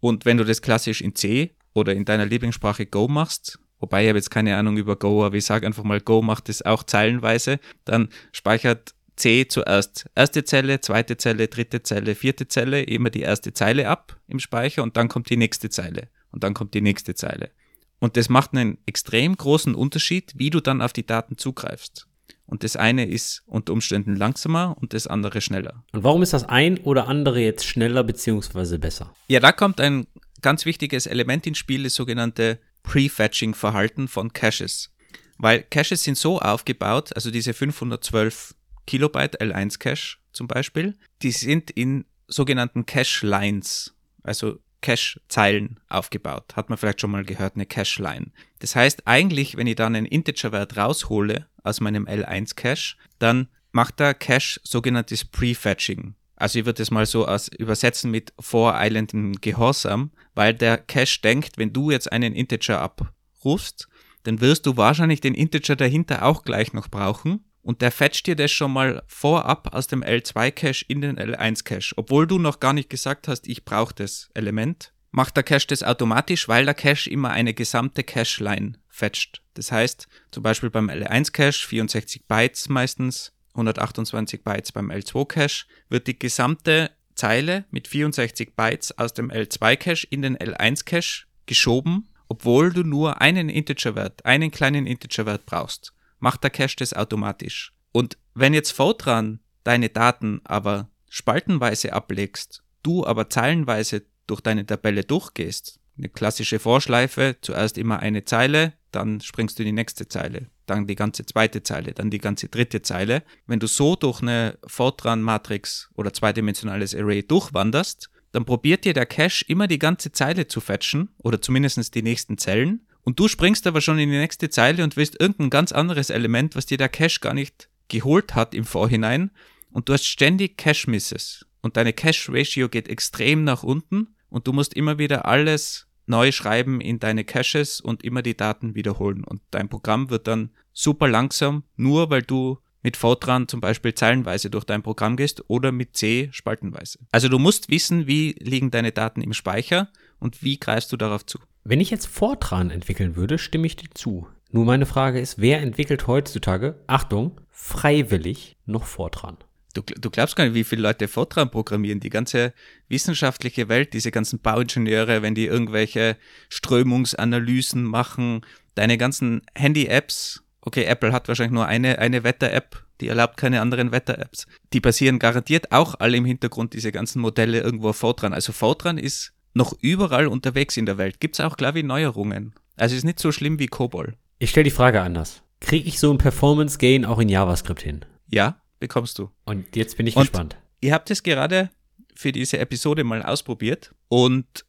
[0.00, 4.08] Und wenn du das klassisch in C oder in deiner Lieblingssprache Go machst, wobei ich
[4.08, 6.82] habe jetzt keine Ahnung über Go, aber ich sage einfach mal Go macht es auch
[6.82, 13.20] zeilenweise, dann speichert C zuerst erste Zelle, zweite Zelle, dritte Zelle, vierte Zelle, immer die
[13.20, 16.80] erste Zeile ab im Speicher und dann kommt die nächste Zeile und dann kommt die
[16.80, 17.50] nächste Zeile.
[17.98, 22.08] Und das macht einen extrem großen Unterschied, wie du dann auf die Daten zugreifst.
[22.50, 25.84] Und das eine ist unter Umständen langsamer und das andere schneller.
[25.92, 28.76] Und warum ist das ein oder andere jetzt schneller bzw.
[28.76, 29.14] besser?
[29.28, 30.08] Ja, da kommt ein
[30.42, 34.92] ganz wichtiges Element ins Spiel, das sogenannte Prefetching-Verhalten von Caches.
[35.38, 41.70] Weil Caches sind so aufgebaut, also diese 512 Kilobyte L1 Cache zum Beispiel, die sind
[41.70, 43.94] in sogenannten Cache Lines,
[44.24, 46.56] also Cache-Zeilen aufgebaut.
[46.56, 48.32] Hat man vielleicht schon mal gehört, eine Cache-Line.
[48.58, 54.14] Das heißt, eigentlich, wenn ich dann einen Integer-Wert raushole aus meinem L1-Cache, dann macht der
[54.14, 56.14] Cache sogenanntes Prefetching.
[56.36, 61.58] Also ich würde das mal so aus übersetzen mit voreilendem Gehorsam, weil der Cache denkt,
[61.58, 63.88] wenn du jetzt einen Integer abrufst,
[64.22, 68.36] dann wirst du wahrscheinlich den Integer dahinter auch gleich noch brauchen und der fetcht dir
[68.36, 72.90] das schon mal vorab aus dem L2-Cache in den L1-Cache, obwohl du noch gar nicht
[72.90, 74.92] gesagt hast, ich brauche das Element.
[75.10, 79.42] Macht der Cache das automatisch, weil der Cache immer eine gesamte Cache-Line fetcht.
[79.54, 86.18] Das heißt, zum Beispiel beim L1-Cache 64 Bytes meistens, 128 Bytes beim L2-Cache, wird die
[86.18, 93.20] gesamte Zeile mit 64 Bytes aus dem L2-Cache in den L1-Cache geschoben, obwohl du nur
[93.20, 97.72] einen Integerwert, einen kleinen Integerwert brauchst macht der Cache das automatisch.
[97.92, 105.04] Und wenn jetzt Fortran deine Daten aber spaltenweise ablegst, du aber zeilenweise durch deine Tabelle
[105.04, 110.46] durchgehst, eine klassische Vorschleife, zuerst immer eine Zeile, dann springst du in die nächste Zeile,
[110.66, 113.22] dann die ganze zweite Zeile, dann die ganze dritte Zeile.
[113.46, 119.44] Wenn du so durch eine Fortran-Matrix oder zweidimensionales Array durchwanderst, dann probiert dir der Cache
[119.48, 123.80] immer die ganze Zeile zu fetchen oder zumindest die nächsten Zellen und du springst aber
[123.80, 127.20] schon in die nächste Zeile und willst irgendein ganz anderes Element, was dir der Cache
[127.20, 129.30] gar nicht geholt hat im Vorhinein.
[129.70, 131.46] Und du hast ständig Cache-Misses.
[131.60, 134.14] Und deine Cache-Ratio geht extrem nach unten.
[134.28, 138.74] Und du musst immer wieder alles neu schreiben in deine Caches und immer die Daten
[138.74, 139.24] wiederholen.
[139.24, 144.50] Und dein Programm wird dann super langsam, nur weil du mit Fortran zum Beispiel zeilenweise
[144.50, 146.98] durch dein Programm gehst oder mit C spaltenweise.
[147.12, 149.88] Also du musst wissen, wie liegen deine Daten im Speicher
[150.18, 151.38] und wie greifst du darauf zu.
[151.64, 154.26] Wenn ich jetzt Fortran entwickeln würde, stimme ich dir zu.
[154.50, 159.36] Nur meine Frage ist, wer entwickelt heutzutage, Achtung, freiwillig noch Fortran?
[159.74, 162.00] Du, du glaubst gar nicht, wie viele Leute Fortran programmieren.
[162.00, 162.52] Die ganze
[162.88, 166.16] wissenschaftliche Welt, diese ganzen Bauingenieure, wenn die irgendwelche
[166.48, 168.40] Strömungsanalysen machen,
[168.74, 173.92] deine ganzen Handy-Apps, okay, Apple hat wahrscheinlich nur eine, eine Wetter-App, die erlaubt keine anderen
[173.92, 174.46] Wetter-Apps.
[174.72, 178.32] Die basieren garantiert auch alle im Hintergrund, diese ganzen Modelle irgendwo auf Fortran.
[178.32, 181.20] Also Fortran ist noch überall unterwegs in der Welt.
[181.20, 182.54] Gibt es auch, glaube ich, Neuerungen.
[182.76, 184.14] Also ist nicht so schlimm wie COBOL.
[184.38, 185.42] Ich stelle die Frage anders.
[185.60, 188.04] Kriege ich so ein Performance-Gain auch in JavaScript hin?
[188.28, 189.30] Ja, bekommst du.
[189.44, 190.56] Und jetzt bin ich und gespannt.
[190.80, 191.70] Ihr habt es gerade
[192.14, 194.64] für diese Episode mal ausprobiert und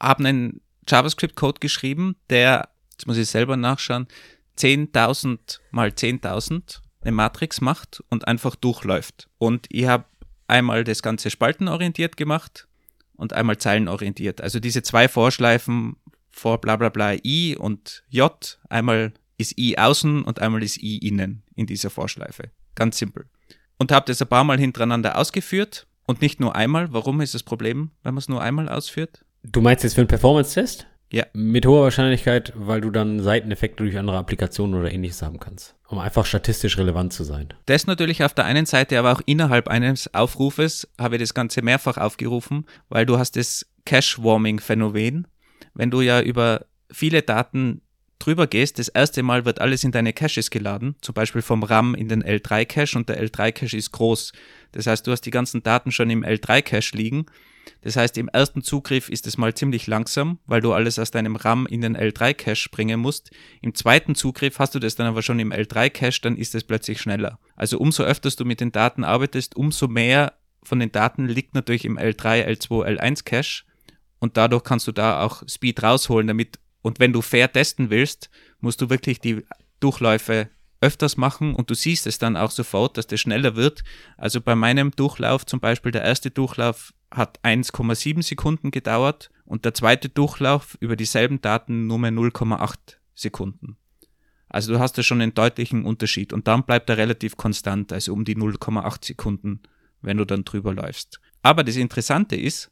[0.00, 4.06] haben einen JavaScript-Code geschrieben, der, jetzt muss ich selber nachschauen,
[4.58, 9.28] 10.000 mal 10.000 eine Matrix macht und einfach durchläuft.
[9.38, 10.04] Und ich habe
[10.46, 12.68] einmal das Ganze spaltenorientiert gemacht
[13.16, 14.40] und einmal zeilenorientiert.
[14.40, 15.96] Also diese zwei Vorschleifen
[16.30, 20.98] vor bla bla bla I und J, einmal ist I außen und einmal ist I
[20.98, 22.50] innen in dieser Vorschleife.
[22.74, 23.26] Ganz simpel.
[23.78, 26.92] Und habe das ein paar Mal hintereinander ausgeführt und nicht nur einmal.
[26.92, 29.24] Warum ist das Problem, wenn man es nur einmal ausführt?
[29.42, 30.86] Du meinst jetzt für einen Performance-Test?
[31.12, 31.26] Ja.
[31.34, 35.74] Mit hoher Wahrscheinlichkeit, weil du dann Seiteneffekte durch andere Applikationen oder ähnliches haben kannst.
[35.88, 37.52] Um einfach statistisch relevant zu sein.
[37.66, 41.60] Das natürlich auf der einen Seite, aber auch innerhalb eines Aufrufes habe ich das Ganze
[41.60, 45.26] mehrfach aufgerufen, weil du hast das Cache-Warming-Phänomen.
[45.74, 47.82] Wenn du ja über viele Daten
[48.18, 51.94] drüber gehst, das erste Mal wird alles in deine Caches geladen, zum Beispiel vom RAM
[51.94, 54.32] in den L3-Cache und der L3-Cache ist groß.
[54.72, 57.26] Das heißt, du hast die ganzen Daten schon im L3-Cache liegen
[57.82, 61.36] das heißt, im ersten Zugriff ist es mal ziemlich langsam, weil du alles aus deinem
[61.36, 63.30] RAM in den L3-Cache bringen musst.
[63.60, 67.00] Im zweiten Zugriff hast du das dann aber schon im L3-Cache, dann ist es plötzlich
[67.00, 67.38] schneller.
[67.56, 71.84] Also umso öfters du mit den Daten arbeitest, umso mehr von den Daten liegt natürlich
[71.84, 73.64] im L3, L2, L1-Cache
[74.20, 78.28] und dadurch kannst du da auch Speed rausholen, damit und wenn du fair testen willst,
[78.60, 79.44] musst du wirklich die
[79.80, 80.50] Durchläufe
[80.80, 83.84] öfters machen und du siehst es dann auch sofort, dass das schneller wird.
[84.16, 89.74] Also bei meinem Durchlauf zum Beispiel, der erste Durchlauf hat 1,7 Sekunden gedauert und der
[89.74, 92.74] zweite Durchlauf über dieselben Daten nur mehr 0,8
[93.14, 93.76] Sekunden.
[94.48, 98.12] Also du hast da schon einen deutlichen Unterschied und dann bleibt er relativ konstant, also
[98.12, 99.60] um die 0,8 Sekunden,
[100.02, 101.20] wenn du dann drüber läufst.
[101.42, 102.70] Aber das Interessante ist,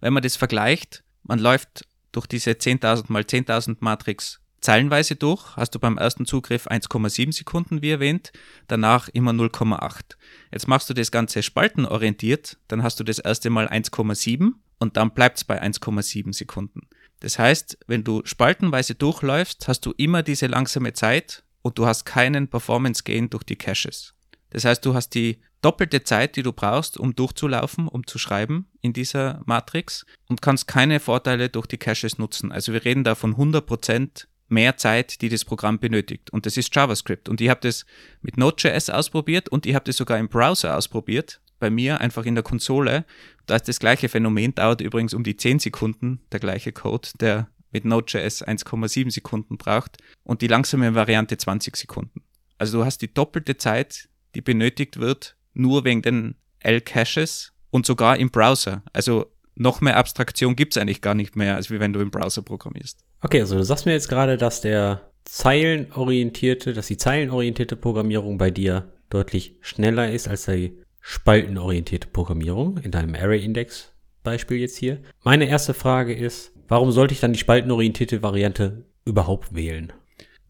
[0.00, 5.74] wenn man das vergleicht, man läuft durch diese 10.000 mal 10.000 Matrix Zeilenweise durch hast
[5.74, 8.32] du beim ersten Zugriff 1,7 Sekunden, wie erwähnt,
[8.68, 10.16] danach immer 0,8.
[10.52, 15.12] Jetzt machst du das Ganze spaltenorientiert, dann hast du das erste Mal 1,7 und dann
[15.12, 16.88] bleibt es bei 1,7 Sekunden.
[17.20, 22.04] Das heißt, wenn du spaltenweise durchläufst, hast du immer diese langsame Zeit und du hast
[22.04, 24.14] keinen Performance Gain durch die Caches.
[24.50, 28.68] Das heißt, du hast die doppelte Zeit, die du brauchst, um durchzulaufen, um zu schreiben
[28.80, 32.52] in dieser Matrix und kannst keine Vorteile durch die Caches nutzen.
[32.52, 36.30] Also wir reden da von 100% mehr Zeit, die das Programm benötigt.
[36.30, 37.28] Und das ist JavaScript.
[37.28, 37.86] Und ich habe das
[38.20, 41.40] mit Node.js ausprobiert und ich habe das sogar im Browser ausprobiert.
[41.58, 43.04] Bei mir einfach in der Konsole.
[43.46, 47.48] Da ist das gleiche Phänomen, dauert übrigens um die 10 Sekunden, der gleiche Code, der
[47.70, 52.22] mit Node.js 1,7 Sekunden braucht und die langsame Variante 20 Sekunden.
[52.58, 58.18] Also du hast die doppelte Zeit, die benötigt wird, nur wegen den L-Caches und sogar
[58.18, 58.82] im Browser.
[58.92, 62.10] Also noch mehr Abstraktion gibt es eigentlich gar nicht mehr, als wie wenn du im
[62.10, 63.04] Browser programmierst.
[63.24, 68.50] Okay, also du sagst mir jetzt gerade, dass der zeilenorientierte, dass die zeilenorientierte Programmierung bei
[68.50, 73.92] dir deutlich schneller ist als die spaltenorientierte Programmierung in deinem Array-Index
[74.24, 75.00] Beispiel jetzt hier.
[75.22, 79.92] Meine erste Frage ist, warum sollte ich dann die spaltenorientierte Variante überhaupt wählen?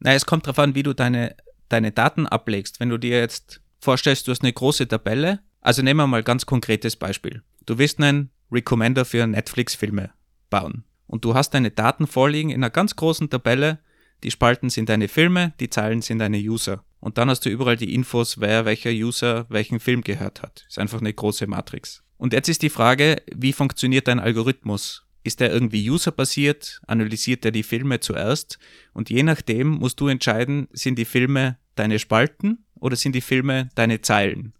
[0.01, 1.37] Na, es kommt darauf an, wie du deine,
[1.69, 2.81] deine Daten ablegst.
[2.81, 6.25] Wenn du dir jetzt vorstellst, du hast eine große Tabelle, also nehmen wir mal ein
[6.25, 7.43] ganz konkretes Beispiel.
[7.67, 10.11] Du willst einen Recommender für Netflix-Filme
[10.49, 13.81] bauen und du hast deine Daten vorliegen in einer ganz großen Tabelle.
[14.23, 16.85] Die Spalten sind deine Filme, die Zeilen sind deine User.
[17.01, 20.65] Und dann hast du überall die Infos, wer welcher User welchen Film gehört hat.
[20.67, 22.03] Ist einfach eine große Matrix.
[22.17, 25.05] Und jetzt ist die Frage, wie funktioniert dein Algorithmus?
[25.23, 26.81] Ist der irgendwie userbasiert?
[26.87, 28.59] Analysiert er die Filme zuerst?
[28.95, 33.69] Und je nachdem musst du entscheiden, sind die Filme deine Spalten oder sind die Filme
[33.75, 34.55] deine Zeilen?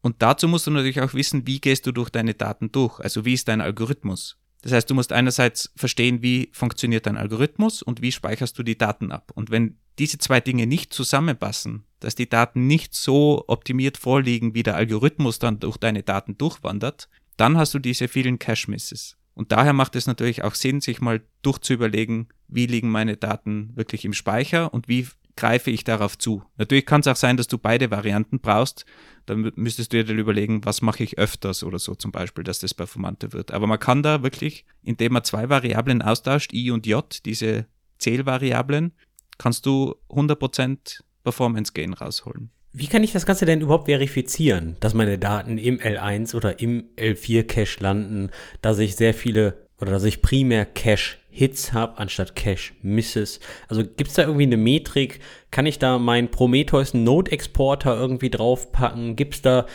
[0.00, 2.98] Und dazu musst du natürlich auch wissen, wie gehst du durch deine Daten durch?
[2.98, 4.37] Also wie ist dein Algorithmus?
[4.62, 8.78] Das heißt, du musst einerseits verstehen, wie funktioniert dein Algorithmus und wie speicherst du die
[8.78, 9.30] Daten ab.
[9.34, 14.62] Und wenn diese zwei Dinge nicht zusammenpassen, dass die Daten nicht so optimiert vorliegen, wie
[14.62, 19.16] der Algorithmus dann durch deine Daten durchwandert, dann hast du diese vielen Cache-Misses.
[19.34, 24.04] Und daher macht es natürlich auch Sinn, sich mal durchzuüberlegen, wie liegen meine Daten wirklich
[24.04, 25.06] im Speicher und wie
[25.38, 26.42] greife ich darauf zu.
[26.56, 28.84] Natürlich kann es auch sein, dass du beide Varianten brauchst.
[29.24, 32.58] Dann müsstest du dir dann überlegen, was mache ich öfters oder so zum Beispiel, dass
[32.58, 33.52] das performanter wird.
[33.52, 37.66] Aber man kann da wirklich, indem man zwei Variablen austauscht, i und j, diese
[37.98, 38.92] Zählvariablen,
[39.38, 42.50] kannst du 100% Performance Gain rausholen.
[42.72, 46.88] Wie kann ich das Ganze denn überhaupt verifizieren, dass meine Daten im L1 oder im
[46.96, 48.30] L4 Cache landen,
[48.60, 53.40] dass ich sehr viele oder dass ich primär Cache Hits habe anstatt Cache Misses?
[53.68, 55.20] Also gibt es da irgendwie eine Metrik?
[55.50, 59.16] Kann ich da meinen Prometheus Node Exporter irgendwie draufpacken?
[59.16, 59.66] Gibt es da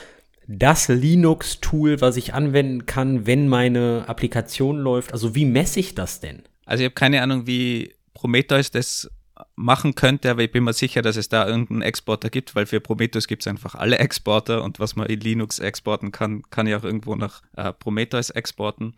[0.47, 5.13] das Linux-Tool, was ich anwenden kann, wenn meine Applikation läuft?
[5.13, 6.43] Also wie messe ich das denn?
[6.65, 9.09] Also ich habe keine Ahnung, wie Prometheus das
[9.55, 12.79] machen könnte, aber ich bin mir sicher, dass es da irgendeinen Exporter gibt, weil für
[12.79, 16.75] Prometheus gibt es einfach alle Exporter und was man in Linux exporten kann, kann ich
[16.75, 18.95] auch irgendwo nach äh, Prometheus exporten.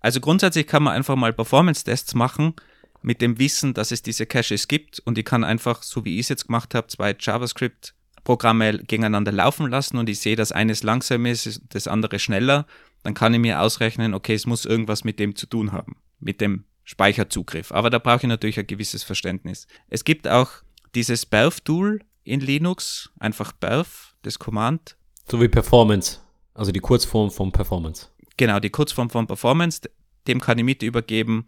[0.00, 2.54] Also grundsätzlich kann man einfach mal Performance-Tests machen
[3.02, 6.20] mit dem Wissen, dass es diese Caches gibt und ich kann einfach, so wie ich
[6.20, 7.94] es jetzt gemacht habe, zwei JavaScript
[8.24, 12.66] Programme gegeneinander laufen lassen und ich sehe, dass eines langsam ist, das andere schneller,
[13.02, 16.40] dann kann ich mir ausrechnen, okay, es muss irgendwas mit dem zu tun haben, mit
[16.40, 17.70] dem Speicherzugriff.
[17.70, 19.66] Aber da brauche ich natürlich ein gewisses Verständnis.
[19.90, 20.48] Es gibt auch
[20.94, 24.96] dieses Perf-Tool in Linux, einfach Perf, das Command.
[25.28, 26.20] So wie Performance,
[26.54, 28.08] also die Kurzform von Performance.
[28.38, 29.82] Genau, die Kurzform von Performance,
[30.26, 31.46] dem kann ich mit übergeben,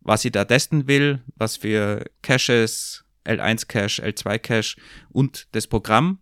[0.00, 4.80] was ich da testen will, was für Caches, L1-Cache, L2-Cache
[5.10, 6.18] und das Programm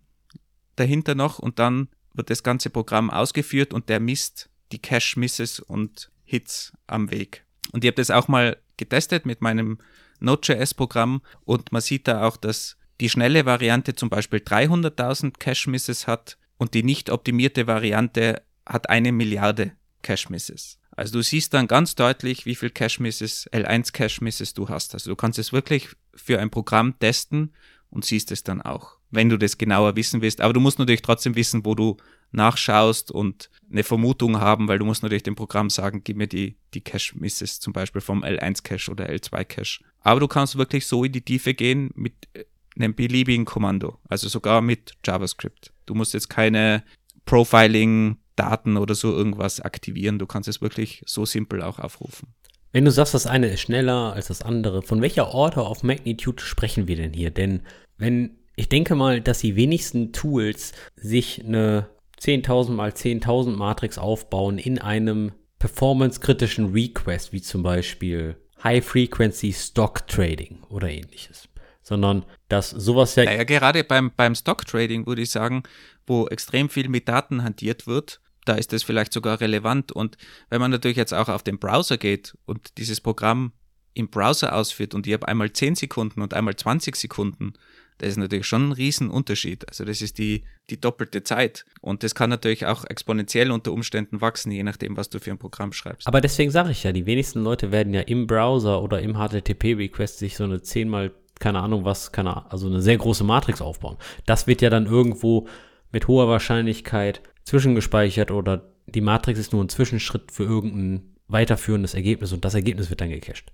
[0.74, 6.10] dahinter noch und dann wird das ganze Programm ausgeführt und der misst die Cache-Misses und
[6.24, 7.45] Hits am Weg.
[7.72, 9.78] Und ich habe das auch mal getestet mit meinem
[10.20, 16.38] Node.js-Programm und man sieht da auch, dass die schnelle Variante zum Beispiel 300.000 Cache-Misses hat
[16.56, 20.78] und die nicht optimierte Variante hat eine Milliarde Cache-Misses.
[20.92, 24.94] Also du siehst dann ganz deutlich, wie viel Cache-Misses, L1 Cache-Misses du hast.
[24.94, 27.52] Also du kannst es wirklich für ein Programm testen
[27.90, 30.40] und siehst es dann auch, wenn du das genauer wissen willst.
[30.40, 31.96] Aber du musst natürlich trotzdem wissen, wo du
[32.32, 36.56] nachschaust und eine Vermutung haben, weil du musst natürlich dem Programm sagen, gib mir die,
[36.74, 39.84] die Cache-Misses zum Beispiel vom L1-Cache oder L2-Cache.
[40.00, 42.44] Aber du kannst wirklich so in die Tiefe gehen mit äh,
[42.76, 45.72] einem beliebigen Kommando, also sogar mit JavaScript.
[45.86, 46.82] Du musst jetzt keine
[47.24, 52.34] Profiling-Daten oder so irgendwas aktivieren, du kannst es wirklich so simpel auch aufrufen.
[52.72, 56.42] Wenn du sagst, das eine ist schneller als das andere, von welcher Order of Magnitude
[56.42, 57.30] sprechen wir denn hier?
[57.30, 57.62] Denn
[57.96, 61.90] wenn ich denke mal, dass die wenigsten Tools sich eine
[62.20, 70.62] 10.000 mal 10.000 Matrix aufbauen in einem performance-kritischen Request, wie zum Beispiel High-Frequency Stock Trading
[70.70, 71.48] oder ähnliches.
[71.82, 73.24] Sondern dass sowas ja.
[73.24, 75.62] Naja, gerade beim, beim Stock Trading würde ich sagen,
[76.06, 79.92] wo extrem viel mit Daten hantiert wird, da ist das vielleicht sogar relevant.
[79.92, 80.16] Und
[80.48, 83.52] wenn man natürlich jetzt auch auf den Browser geht und dieses Programm
[83.92, 87.54] im Browser ausführt und ich habe einmal 10 Sekunden und einmal 20 Sekunden,
[87.98, 89.68] das ist natürlich schon ein Riesenunterschied.
[89.68, 91.64] Also das ist die, die doppelte Zeit.
[91.80, 95.38] Und das kann natürlich auch exponentiell unter Umständen wachsen, je nachdem, was du für ein
[95.38, 96.06] Programm schreibst.
[96.06, 100.18] Aber deswegen sage ich ja, die wenigsten Leute werden ja im Browser oder im HTTP-Request
[100.18, 103.96] sich so eine zehnmal, keine Ahnung was, keine Ahnung, also eine sehr große Matrix aufbauen.
[104.26, 105.48] Das wird ja dann irgendwo
[105.90, 112.32] mit hoher Wahrscheinlichkeit zwischengespeichert oder die Matrix ist nur ein Zwischenschritt für irgendein weiterführendes Ergebnis
[112.32, 113.52] und das Ergebnis wird dann gecached.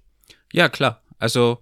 [0.53, 1.03] Ja, klar.
[1.19, 1.59] Also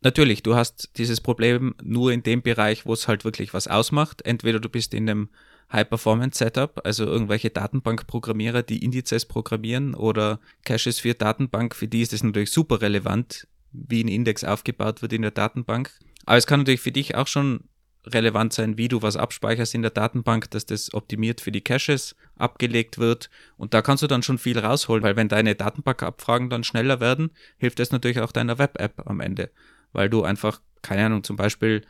[0.00, 4.22] natürlich, du hast dieses Problem nur in dem Bereich, wo es halt wirklich was ausmacht.
[4.22, 5.28] Entweder du bist in einem
[5.72, 12.22] High-Performance-Setup, also irgendwelche Datenbank-Programmierer, die Indizes programmieren oder Caches für Datenbank, für die ist es
[12.22, 15.92] natürlich super relevant, wie ein Index aufgebaut wird in der Datenbank.
[16.24, 17.64] Aber es kann natürlich für dich auch schon
[18.06, 22.16] relevant sein, wie du was abspeicherst in der Datenbank, dass das optimiert für die Caches
[22.36, 23.28] abgelegt wird.
[23.56, 27.30] Und da kannst du dann schon viel rausholen, weil wenn deine Datenbankabfragen dann schneller werden,
[27.58, 29.50] hilft das natürlich auch deiner Web-App am Ende,
[29.92, 31.82] weil du einfach, keine Ahnung, zum Beispiel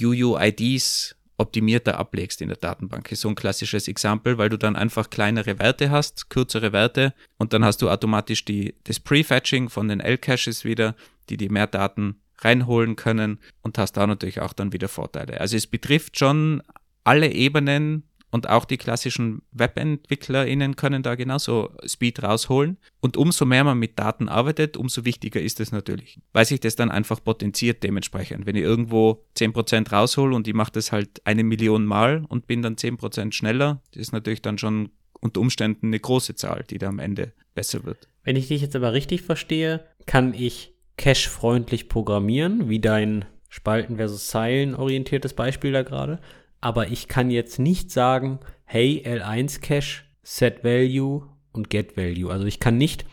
[0.00, 3.10] UUIDs optimierter ablegst in der Datenbank.
[3.10, 7.52] Ist so ein klassisches Exempel, weil du dann einfach kleinere Werte hast, kürzere Werte und
[7.52, 10.94] dann hast du automatisch die, das Prefetching von den L-Caches wieder,
[11.28, 15.40] die die mehr Daten reinholen können und hast da natürlich auch dann wieder Vorteile.
[15.40, 16.62] Also es betrifft schon
[17.02, 18.04] alle Ebenen
[18.34, 22.78] und auch die klassischen WebentwicklerInnen können da genauso Speed rausholen.
[23.00, 26.18] Und umso mehr man mit Daten arbeitet, umso wichtiger ist es natürlich.
[26.32, 28.44] Weil sich das dann einfach potenziert dementsprechend.
[28.44, 32.60] Wenn ich irgendwo 10% raushole und ich mache das halt eine Million Mal und bin
[32.60, 34.88] dann 10% schneller, das ist natürlich dann schon
[35.20, 38.08] unter Umständen eine große Zahl, die da am Ende besser wird.
[38.24, 44.26] Wenn ich dich jetzt aber richtig verstehe, kann ich cache-freundlich programmieren, wie dein Spalten versus
[44.26, 46.18] Zeilen orientiertes Beispiel da gerade.
[46.64, 52.32] Aber ich kann jetzt nicht sagen, hey, L1 Cache, Set Value und Get Value.
[52.32, 53.04] Also ich kann nicht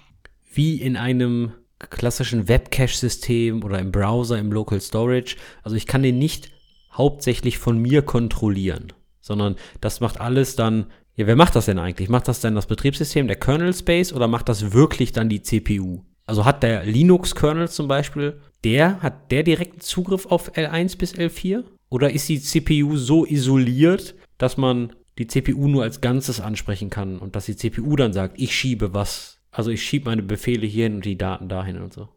[0.54, 6.18] wie in einem klassischen Web-Cache-System oder im Browser, im Local Storage, also ich kann den
[6.18, 6.50] nicht
[6.94, 10.86] hauptsächlich von mir kontrollieren, sondern das macht alles dann,
[11.18, 12.08] ja, wer macht das denn eigentlich?
[12.08, 16.06] Macht das dann das Betriebssystem, der Kernel Space oder macht das wirklich dann die CPU?
[16.26, 21.66] Also hat der Linux-Kernel zum Beispiel, der hat der direkten Zugriff auf L1 bis L4?
[21.92, 27.20] Oder ist die CPU so isoliert, dass man die CPU nur als Ganzes ansprechen kann
[27.20, 29.40] und dass die CPU dann sagt, ich schiebe was.
[29.52, 32.08] Also ich schiebe meine Befehle hierhin und die Daten dahin und so.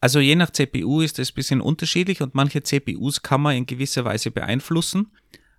[0.00, 3.66] Also je nach CPU ist es ein bisschen unterschiedlich und manche CPUs kann man in
[3.66, 5.12] gewisser Weise beeinflussen.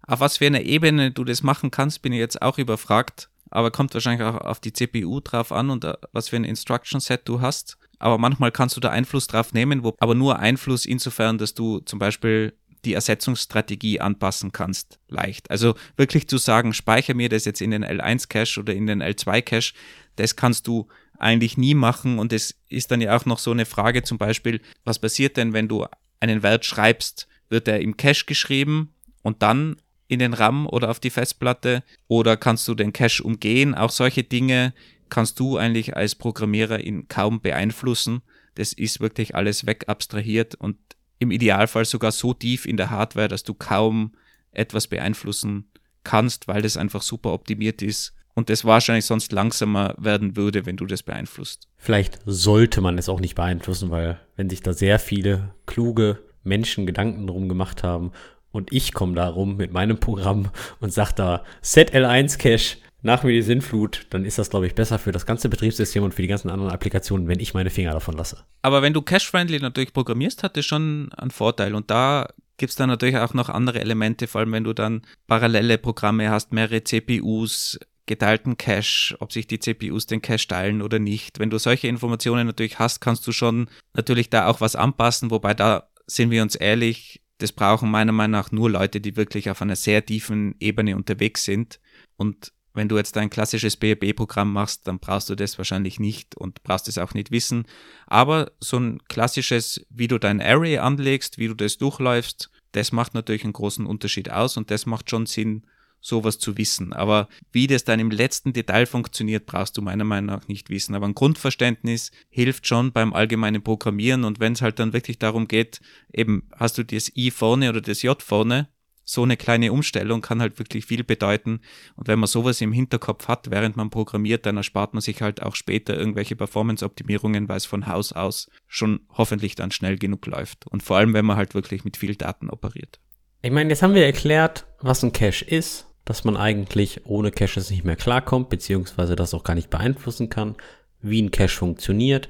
[0.07, 3.29] Auf was für eine Ebene du das machen kannst, bin ich jetzt auch überfragt.
[3.51, 6.99] Aber kommt wahrscheinlich auch auf die CPU drauf an und äh, was für ein Instruction
[6.99, 10.85] Set du hast aber manchmal kannst du da Einfluss drauf nehmen, wo, aber nur Einfluss
[10.85, 12.53] insofern, dass du zum Beispiel
[12.85, 15.51] die Ersetzungsstrategie anpassen kannst, leicht.
[15.51, 19.73] Also wirklich zu sagen, speichere mir das jetzt in den L1-Cache oder in den L2-Cache,
[20.15, 23.65] das kannst du eigentlich nie machen und es ist dann ja auch noch so eine
[23.65, 25.85] Frage zum Beispiel, was passiert denn, wenn du
[26.19, 29.75] einen Wert schreibst, wird er im Cache geschrieben und dann
[30.07, 33.75] in den RAM oder auf die Festplatte oder kannst du den Cache umgehen?
[33.75, 34.73] Auch solche Dinge
[35.09, 38.21] kannst du eigentlich als Programmierer ihn kaum beeinflussen.
[38.55, 40.77] Das ist wirklich alles wegabstrahiert und
[41.19, 44.13] im Idealfall sogar so tief in der Hardware, dass du kaum
[44.51, 45.71] etwas beeinflussen
[46.03, 50.77] kannst, weil das einfach super optimiert ist und das wahrscheinlich sonst langsamer werden würde, wenn
[50.77, 51.67] du das beeinflusst.
[51.77, 56.85] Vielleicht sollte man es auch nicht beeinflussen, weil wenn sich da sehr viele kluge Menschen
[56.85, 58.11] Gedanken drum gemacht haben
[58.51, 60.49] und ich komme da rum mit meinem Programm
[60.79, 64.75] und sag da Set L1 Cache nach mir die Sinnflut, dann ist das, glaube ich,
[64.75, 67.93] besser für das ganze Betriebssystem und für die ganzen anderen Applikationen, wenn ich meine Finger
[67.93, 68.43] davon lasse.
[68.61, 71.75] Aber wenn du cache-friendly natürlich programmierst, hat das schon einen Vorteil.
[71.75, 72.27] Und da
[72.57, 76.29] gibt es dann natürlich auch noch andere Elemente, vor allem wenn du dann parallele Programme
[76.29, 81.39] hast, mehrere CPUs, geteilten Cache, ob sich die CPUs den Cache teilen oder nicht.
[81.39, 85.53] Wenn du solche Informationen natürlich hast, kannst du schon natürlich da auch was anpassen, wobei
[85.53, 89.61] da sind wir uns ehrlich, das brauchen meiner Meinung nach nur Leute, die wirklich auf
[89.61, 91.79] einer sehr tiefen Ebene unterwegs sind.
[92.17, 96.63] Und wenn du jetzt ein klassisches BRB-Programm machst, dann brauchst du das wahrscheinlich nicht und
[96.63, 97.65] brauchst es auch nicht wissen.
[98.07, 103.13] Aber so ein klassisches, wie du dein Array anlegst, wie du das durchläufst, das macht
[103.13, 105.65] natürlich einen großen Unterschied aus und das macht schon Sinn,
[106.01, 106.93] sowas zu wissen.
[106.93, 110.95] Aber wie das dann im letzten Detail funktioniert, brauchst du meiner Meinung nach nicht wissen.
[110.95, 115.47] Aber ein Grundverständnis hilft schon beim allgemeinen Programmieren und wenn es halt dann wirklich darum
[115.47, 115.81] geht,
[116.13, 118.69] eben hast du das I vorne oder das J vorne,
[119.11, 121.61] so eine kleine Umstellung kann halt wirklich viel bedeuten.
[121.95, 125.41] Und wenn man sowas im Hinterkopf hat, während man programmiert, dann erspart man sich halt
[125.41, 130.67] auch später irgendwelche Performance-Optimierungen, weil es von Haus aus schon hoffentlich dann schnell genug läuft.
[130.67, 132.99] Und vor allem, wenn man halt wirklich mit viel Daten operiert.
[133.41, 137.71] Ich meine, jetzt haben wir erklärt, was ein Cache ist, dass man eigentlich ohne Caches
[137.71, 140.55] nicht mehr klarkommt, beziehungsweise das auch gar nicht beeinflussen kann,
[141.01, 142.29] wie ein Cache funktioniert,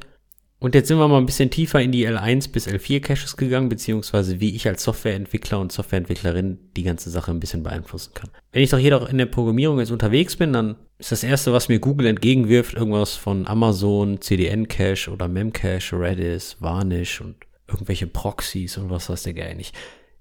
[0.60, 3.70] und jetzt sind wir mal ein bisschen tiefer in die L1 bis L4 Caches gegangen,
[3.70, 8.30] beziehungsweise wie ich als Softwareentwickler und Softwareentwicklerin die ganze Sache ein bisschen beeinflussen kann.
[8.52, 11.54] Wenn ich doch hier doch in der Programmierung jetzt unterwegs bin, dann ist das erste,
[11.54, 17.38] was mir Google entgegenwirft, irgendwas von Amazon, CDN Cache oder Memcache, Redis, Varnish und
[17.68, 19.74] irgendwelche Proxys und was weiß der Geil nicht.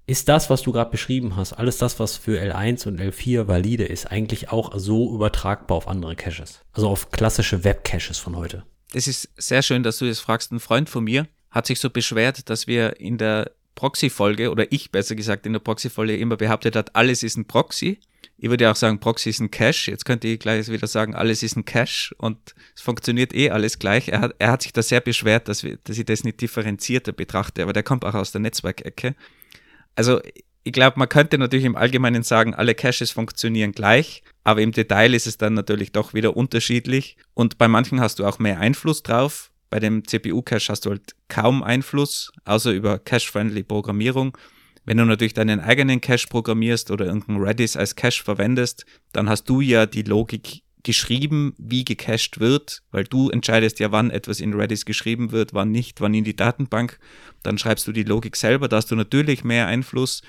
[0.05, 3.83] Ist das, was du gerade beschrieben hast, alles das, was für L1 und L4 valide
[3.83, 6.61] ist, eigentlich auch so übertragbar auf andere Caches?
[6.71, 8.63] Also auf klassische Web-Caches von heute?
[8.91, 10.51] Das ist sehr schön, dass du das fragst.
[10.51, 14.91] Ein Freund von mir hat sich so beschwert, dass wir in der Proxy-Folge, oder ich
[14.91, 17.99] besser gesagt in der Proxy-Folge immer behauptet hat, alles ist ein Proxy.
[18.37, 19.91] Ich würde auch sagen, Proxy ist ein Cache.
[19.91, 23.79] Jetzt könnte ich gleich wieder sagen, alles ist ein Cache und es funktioniert eh alles
[23.79, 24.09] gleich.
[24.09, 27.11] Er hat, er hat sich da sehr beschwert, dass, wir, dass ich das nicht differenzierter
[27.11, 29.15] betrachte, aber der kommt auch aus der Netzwerkecke.
[29.95, 30.21] Also
[30.63, 35.13] ich glaube, man könnte natürlich im Allgemeinen sagen, alle Caches funktionieren gleich, aber im Detail
[35.13, 37.17] ist es dann natürlich doch wieder unterschiedlich.
[37.35, 39.51] Und bei manchen hast du auch mehr Einfluss drauf.
[39.69, 44.35] Bei dem CPU-Cache hast du halt kaum Einfluss, außer über Cache-friendly Programmierung.
[44.85, 49.43] Wenn du natürlich deinen eigenen Cache programmierst oder irgendeinen Redis als Cache verwendest, dann hast
[49.43, 54.55] du ja die Logik geschrieben, wie gecached wird, weil du entscheidest ja, wann etwas in
[54.55, 56.97] Redis geschrieben wird, wann nicht, wann in die Datenbank.
[57.43, 60.23] Dann schreibst du die Logik selber, da hast du natürlich mehr Einfluss.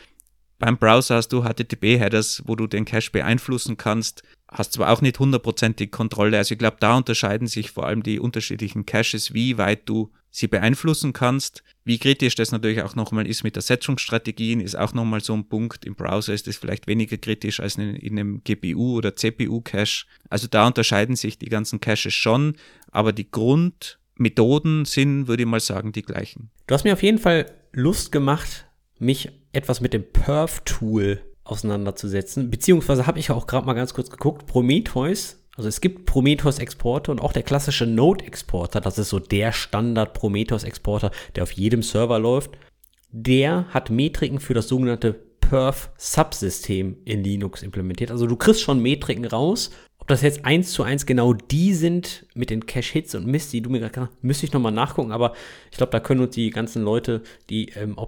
[0.61, 4.23] Beim Browser hast du HTTP-Headers, wo du den Cache beeinflussen kannst.
[4.47, 6.37] Hast zwar auch nicht hundertprozentig Kontrolle.
[6.37, 10.49] Also ich glaube, da unterscheiden sich vor allem die unterschiedlichen Caches, wie weit du sie
[10.49, 11.65] beeinflussen kannst.
[11.85, 15.49] Wie kritisch das natürlich auch nochmal ist mit der Setzungsstrategien, ist auch nochmal so ein
[15.49, 15.87] Punkt.
[15.87, 20.05] Im Browser ist das vielleicht weniger kritisch als in, in einem GPU oder CPU-Cache.
[20.29, 22.55] Also da unterscheiden sich die ganzen Caches schon,
[22.93, 26.51] aber die Grundmethoden sind, würde ich mal sagen, die gleichen.
[26.67, 28.67] Du hast mir auf jeden Fall Lust gemacht,
[28.99, 32.51] mich etwas mit dem Perf-Tool auseinanderzusetzen.
[32.51, 37.21] Beziehungsweise habe ich auch gerade mal ganz kurz geguckt, Prometheus also es gibt Prometheus-Exporte und
[37.21, 42.53] auch der klassische Node-Exporter, das ist so der Standard Prometheus-Exporter, der auf jedem Server läuft,
[43.11, 48.11] der hat Metriken für das sogenannte Perf-Subsystem in Linux implementiert.
[48.11, 49.71] Also du kriegst schon Metriken raus.
[49.99, 53.61] Ob das jetzt eins zu eins genau die sind mit den Cache-Hits und Mist, die
[53.61, 55.35] du mir gerade müsste ich nochmal nachgucken, aber
[55.71, 57.99] ich glaube, da können uns die ganzen Leute, die im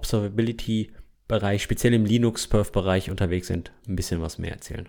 [1.23, 4.87] Observability-Bereich, speziell im Linux-Perf-Bereich unterwegs sind, ein bisschen was mehr erzählen.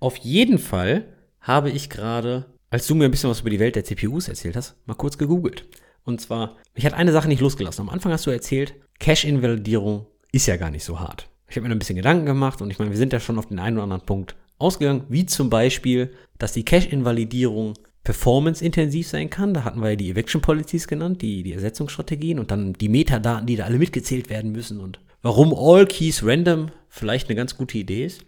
[0.00, 1.06] Auf jeden Fall
[1.40, 4.56] habe ich gerade, als du mir ein bisschen was über die Welt der CPUs erzählt
[4.56, 5.66] hast, mal kurz gegoogelt.
[6.04, 7.82] Und zwar, ich hatte eine Sache nicht losgelassen.
[7.82, 11.28] Am Anfang hast du erzählt, Cache-Invalidierung ist ja gar nicht so hart.
[11.48, 13.46] Ich habe mir ein bisschen Gedanken gemacht und ich meine, wir sind ja schon auf
[13.46, 17.74] den einen oder anderen Punkt ausgegangen, wie zum Beispiel, dass die Cache-Invalidierung
[18.04, 19.54] performance-intensiv sein kann.
[19.54, 23.46] Da hatten wir ja die Eviction Policies genannt, die, die Ersetzungsstrategien und dann die Metadaten,
[23.46, 24.98] die da alle mitgezählt werden müssen und
[25.28, 28.22] warum All Keys Random vielleicht eine ganz gute Idee ist.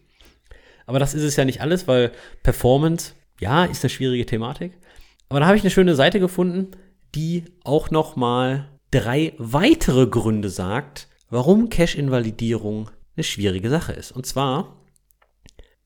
[0.84, 4.76] Aber das ist es ja nicht alles, weil Performance, ja, ist eine schwierige Thematik.
[5.30, 6.72] Aber da habe ich eine schöne Seite gefunden,
[7.14, 14.12] die auch noch mal drei weitere Gründe sagt, warum Cache-Invalidierung eine schwierige Sache ist.
[14.12, 14.76] Und zwar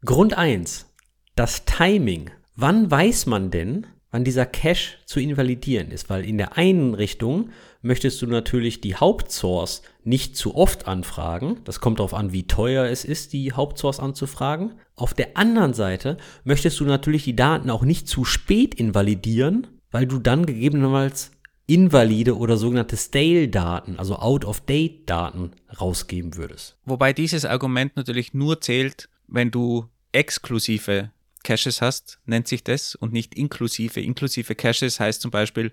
[0.04, 0.92] Grund 1,
[1.36, 2.32] das Timing.
[2.56, 7.50] Wann weiß man denn, wann dieser Cache zu invalidieren ist, weil in der einen Richtung
[7.82, 11.58] möchtest du natürlich die Hauptsource nicht zu oft anfragen.
[11.64, 14.74] Das kommt darauf an, wie teuer es ist, die Hauptsource anzufragen.
[14.94, 20.06] Auf der anderen Seite möchtest du natürlich die Daten auch nicht zu spät invalidieren, weil
[20.06, 21.32] du dann gegebenenfalls
[21.66, 25.50] invalide oder sogenannte Stale-Daten, also Out-of-Date-Daten
[25.80, 26.78] rausgeben würdest.
[26.84, 31.10] Wobei dieses Argument natürlich nur zählt, wenn du exklusive
[31.44, 34.00] Caches hast, nennt sich das, und nicht inklusive.
[34.00, 35.70] Inklusive Caches heißt zum Beispiel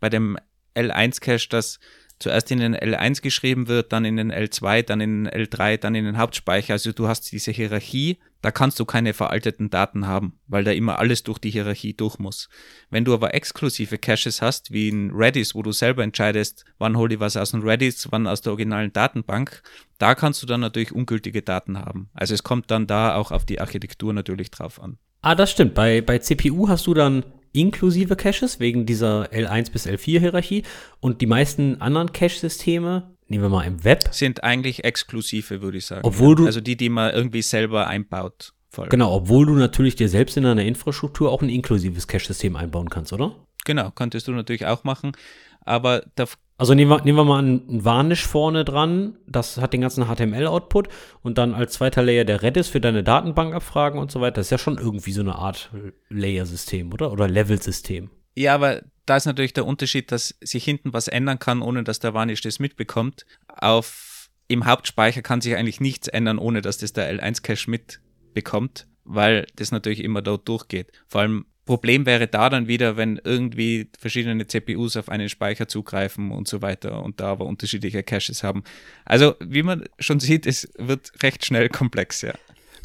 [0.00, 0.36] bei dem
[0.74, 1.78] L1-Cache, dass
[2.22, 5.94] zuerst in den L1 geschrieben wird, dann in den L2, dann in den L3, dann
[5.94, 6.74] in den Hauptspeicher.
[6.74, 10.98] Also du hast diese Hierarchie, da kannst du keine veralteten Daten haben, weil da immer
[10.98, 12.48] alles durch die Hierarchie durch muss.
[12.90, 17.14] Wenn du aber exklusive Caches hast, wie in Redis, wo du selber entscheidest, wann hole
[17.14, 19.62] ich was aus dem Redis, wann aus der originalen Datenbank,
[19.98, 22.08] da kannst du dann natürlich ungültige Daten haben.
[22.14, 24.98] Also es kommt dann da auch auf die Architektur natürlich drauf an.
[25.22, 25.74] Ah, das stimmt.
[25.74, 30.64] Bei, bei CPU hast du dann inklusive Caches wegen dieser L1 bis L4 Hierarchie
[31.00, 35.86] und die meisten anderen Cache-Systeme, nehmen wir mal im Web, sind eigentlich exklusive, würde ich
[35.86, 36.02] sagen.
[36.04, 38.52] Obwohl du, also die, die man irgendwie selber einbaut.
[38.70, 38.88] Voll.
[38.88, 43.12] Genau, obwohl du natürlich dir selbst in deiner Infrastruktur auch ein inklusives Cache-System einbauen kannst,
[43.12, 43.36] oder?
[43.64, 45.12] Genau, könntest du natürlich auch machen.
[45.60, 46.24] Aber da
[46.58, 50.88] also nehmen wir, nehmen wir mal ein Varnish vorne dran, das hat den ganzen HTML-Output
[51.22, 54.36] und dann als zweiter Layer der Redis für deine Datenbankabfragen und so weiter.
[54.36, 55.70] Das ist ja schon irgendwie so eine Art
[56.08, 57.10] Layer-System, oder?
[57.10, 58.10] Oder Level-System.
[58.34, 61.98] Ja, aber da ist natürlich der Unterschied, dass sich hinten was ändern kann, ohne dass
[61.98, 63.26] der Varnish das mitbekommt.
[63.48, 69.46] Auf, Im Hauptspeicher kann sich eigentlich nichts ändern, ohne dass das der L1-Cache mitbekommt, weil
[69.56, 70.92] das natürlich immer dort durchgeht.
[71.08, 76.32] Vor allem Problem wäre da dann wieder, wenn irgendwie verschiedene CPUs auf einen Speicher zugreifen
[76.32, 78.64] und so weiter und da aber unterschiedliche Caches haben.
[79.04, 82.34] Also, wie man schon sieht, es wird recht schnell komplex, ja.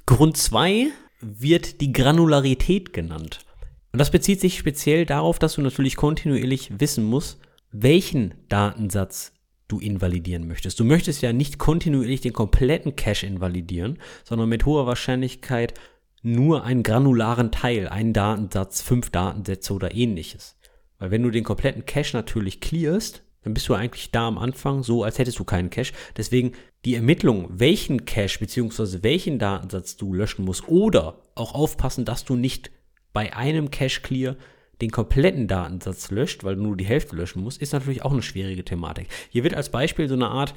[0.05, 0.87] Grund 2
[1.21, 3.39] wird die Granularität genannt.
[3.91, 7.39] Und das bezieht sich speziell darauf, dass du natürlich kontinuierlich wissen musst,
[7.71, 9.33] welchen Datensatz
[9.67, 10.79] du invalidieren möchtest.
[10.79, 15.73] Du möchtest ja nicht kontinuierlich den kompletten Cache invalidieren, sondern mit hoher Wahrscheinlichkeit
[16.33, 20.57] nur einen granularen Teil, einen Datensatz, fünf Datensätze oder ähnliches.
[20.99, 24.83] Weil wenn du den kompletten Cache natürlich clearst, dann bist du eigentlich da am Anfang
[24.83, 25.93] so, als hättest du keinen Cache.
[26.17, 26.51] Deswegen
[26.85, 29.03] die Ermittlung, welchen Cache bzw.
[29.03, 32.71] welchen Datensatz du löschen musst oder auch aufpassen, dass du nicht
[33.13, 34.35] bei einem Cache Clear
[34.81, 38.21] den kompletten Datensatz löscht, weil du nur die Hälfte löschen musst, ist natürlich auch eine
[38.21, 39.07] schwierige Thematik.
[39.29, 40.53] Hier wird als Beispiel so eine Art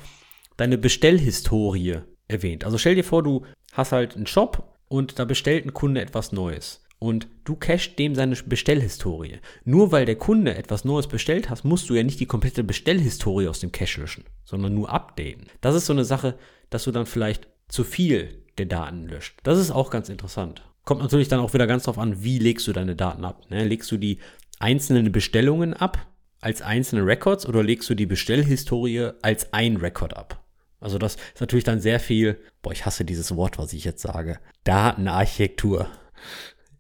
[0.57, 2.65] deine Bestellhistorie erwähnt.
[2.65, 6.33] Also stell dir vor, du hast halt einen Shop und da bestellt ein Kunde etwas
[6.33, 6.83] Neues.
[6.99, 9.39] Und du cachst dem seine Bestellhistorie.
[9.65, 13.49] Nur weil der Kunde etwas Neues bestellt hat, musst du ja nicht die komplette Bestellhistorie
[13.49, 15.47] aus dem Cache löschen, sondern nur updaten.
[15.63, 16.35] Das ist so eine Sache,
[16.69, 19.39] dass du dann vielleicht zu viel der Daten löscht.
[19.45, 20.63] Das ist auch ganz interessant.
[20.85, 23.49] Kommt natürlich dann auch wieder ganz darauf an, wie legst du deine Daten ab.
[23.49, 23.65] Ne?
[23.65, 24.19] Legst du die
[24.59, 26.05] einzelnen Bestellungen ab
[26.41, 30.40] als einzelne Records oder legst du die Bestellhistorie als ein Record ab?
[30.81, 34.03] Also das ist natürlich dann sehr viel, boah, ich hasse dieses Wort, was ich jetzt
[34.03, 34.41] sage.
[34.65, 35.89] Datenarchitektur.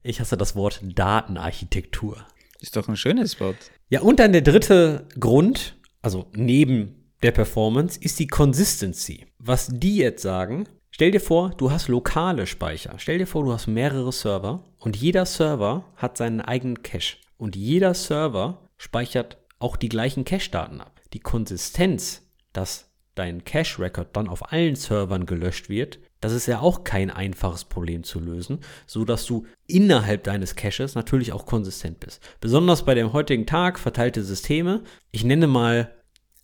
[0.02, 2.24] Ich hasse das Wort Datenarchitektur.
[2.60, 3.56] Ist doch ein schönes Wort.
[3.88, 9.26] Ja, und dann der dritte Grund, also neben der Performance, ist die Consistency.
[9.38, 12.94] Was die jetzt sagen, stell dir vor, du hast lokale Speicher.
[12.98, 17.16] Stell dir vor, du hast mehrere Server und jeder Server hat seinen eigenen Cache.
[17.36, 21.00] Und jeder Server speichert auch die gleichen Cache-Daten ab.
[21.12, 22.22] Die Konsistenz,
[22.52, 27.64] dass dein Cache-Record dann auf allen Servern gelöscht wird, das ist ja auch kein einfaches
[27.64, 32.22] Problem zu lösen, so dass du innerhalb deines Caches natürlich auch konsistent bist.
[32.40, 34.82] Besonders bei dem heutigen Tag verteilte Systeme.
[35.12, 35.94] Ich nenne mal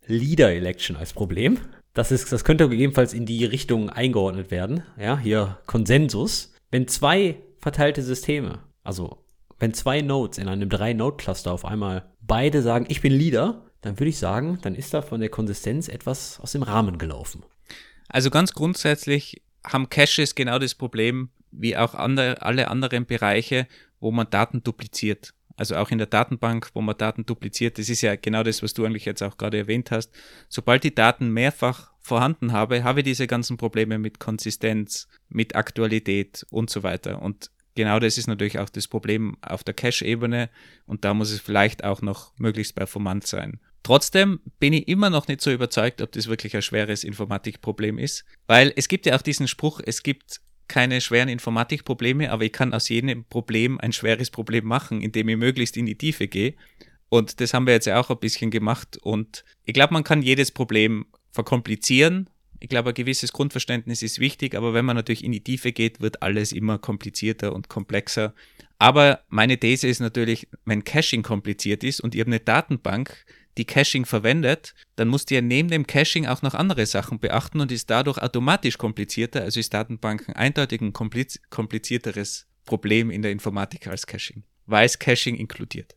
[0.07, 1.59] Leader Election als Problem.
[1.93, 4.83] Das ist, das könnte gegebenenfalls in die Richtung eingeordnet werden.
[4.99, 6.53] Ja, hier Konsensus.
[6.71, 9.23] Wenn zwei verteilte Systeme, also
[9.59, 13.66] wenn zwei Nodes in einem drei Node Cluster auf einmal beide sagen, ich bin Leader,
[13.87, 17.43] dann würde ich sagen, dann ist da von der Konsistenz etwas aus dem Rahmen gelaufen.
[18.09, 23.65] Also ganz grundsätzlich haben Caches genau das Problem wie auch andere, alle anderen Bereiche,
[23.99, 25.33] wo man Daten dupliziert.
[25.55, 27.79] Also auch in der Datenbank, wo man Daten dupliziert.
[27.79, 30.11] Das ist ja genau das, was du eigentlich jetzt auch gerade erwähnt hast.
[30.49, 36.45] Sobald die Daten mehrfach vorhanden habe, habe ich diese ganzen Probleme mit Konsistenz, mit Aktualität
[36.49, 37.21] und so weiter.
[37.21, 40.49] Und genau das ist natürlich auch das Problem auf der Cache-Ebene
[40.85, 43.59] und da muss es vielleicht auch noch möglichst performant sein.
[43.87, 48.25] Trotzdem bin ich immer noch nicht so überzeugt, ob das wirklich ein schweres Informatikproblem ist,
[48.45, 52.73] weil es gibt ja auch diesen Spruch, es gibt keine schweren Informatikprobleme, aber ich kann
[52.73, 56.55] aus jedem Problem ein schweres Problem machen, indem ich möglichst in die Tiefe gehe.
[57.07, 58.97] Und das haben wir jetzt ja auch ein bisschen gemacht.
[58.97, 62.29] Und ich glaube, man kann jedes Problem verkomplizieren.
[62.59, 66.01] Ich glaube, ein gewisses Grundverständnis ist wichtig, aber wenn man natürlich in die Tiefe geht,
[66.01, 68.33] wird alles immer komplizierter und komplexer.
[68.79, 73.25] Aber meine These ist natürlich, wenn Caching kompliziert ist und ihr habt eine Datenbank,
[73.57, 77.59] die Caching verwendet, dann musst du ja neben dem Caching auch noch andere Sachen beachten
[77.59, 83.31] und ist dadurch automatisch komplizierter, also ist Datenbanken eindeutig ein kompliz komplizierteres Problem in der
[83.31, 85.95] Informatik als Caching, weil es Caching inkludiert.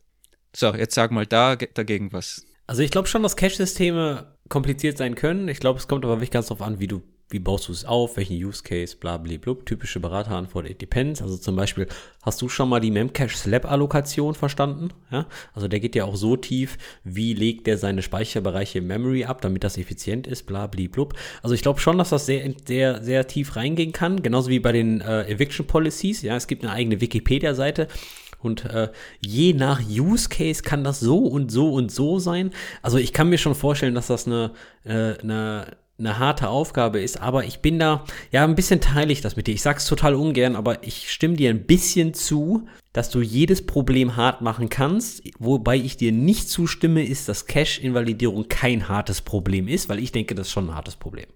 [0.55, 2.45] So, jetzt sag mal da, dagegen was.
[2.67, 5.47] Also ich glaube schon, dass Cache-Systeme kompliziert sein können.
[5.47, 7.85] Ich glaube, es kommt aber wirklich ganz darauf an, wie du wie baust du es
[7.85, 9.55] auf, welchen Use Case, bla bla bla.
[9.65, 11.21] Typische Beraterantwort, it depends.
[11.21, 11.87] Also zum Beispiel,
[12.21, 14.89] hast du schon mal die Memcache Slab Allokation verstanden?
[15.11, 19.25] Ja, also der geht ja auch so tief, wie legt der seine Speicherbereiche im Memory
[19.25, 21.07] ab, damit das effizient ist, bla bla bla.
[21.41, 24.21] Also ich glaube schon, dass das sehr, sehr, sehr tief reingehen kann.
[24.21, 26.21] Genauso wie bei den äh, Eviction Policies.
[26.21, 27.87] Ja, es gibt eine eigene Wikipedia-Seite.
[28.39, 32.51] Und äh, je nach Use Case kann das so und so und so sein.
[32.81, 34.51] Also ich kann mir schon vorstellen, dass das eine,
[34.83, 39.21] äh, eine eine harte Aufgabe ist, aber ich bin da, ja, ein bisschen teile ich
[39.21, 39.53] das mit dir.
[39.53, 44.17] Ich sag's total ungern, aber ich stimme dir ein bisschen zu, dass du jedes Problem
[44.17, 49.87] hart machen kannst, wobei ich dir nicht zustimme, ist, dass Cache-Invalidierung kein hartes Problem ist,
[49.87, 51.27] weil ich denke, das ist schon ein hartes Problem.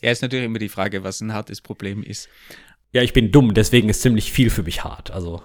[0.00, 2.28] Ja, ist natürlich immer die Frage, was ein hartes Problem ist.
[2.92, 5.10] Ja, ich bin dumm, deswegen ist ziemlich viel für mich hart.
[5.10, 5.42] Also,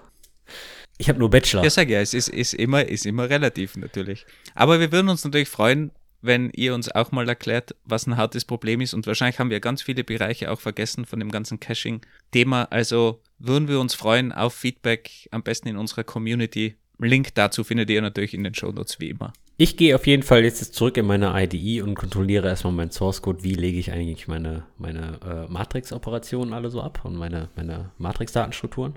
[0.98, 1.64] ich habe nur Bachelor.
[1.64, 4.26] Ja, sag ja, es ist, ist, immer, ist immer relativ natürlich.
[4.56, 8.45] Aber wir würden uns natürlich freuen, wenn ihr uns auch mal erklärt, was ein hartes
[8.45, 8.93] Problem ist.
[8.93, 12.63] Und wahrscheinlich haben wir ganz viele Bereiche auch vergessen von dem ganzen Caching-Thema.
[12.72, 16.76] Also würden wir uns freuen auf Feedback, am besten in unserer Community.
[16.99, 19.34] Link dazu findet ihr natürlich in den Show Notes wie immer.
[19.59, 23.24] Ich gehe auf jeden Fall jetzt zurück in meine IDE und kontrolliere erstmal meinen Source
[23.24, 23.43] Code.
[23.43, 28.93] Wie lege ich eigentlich meine, meine äh, Matrix-Operationen alle so ab und meine, meine Matrix-Datenstrukturen?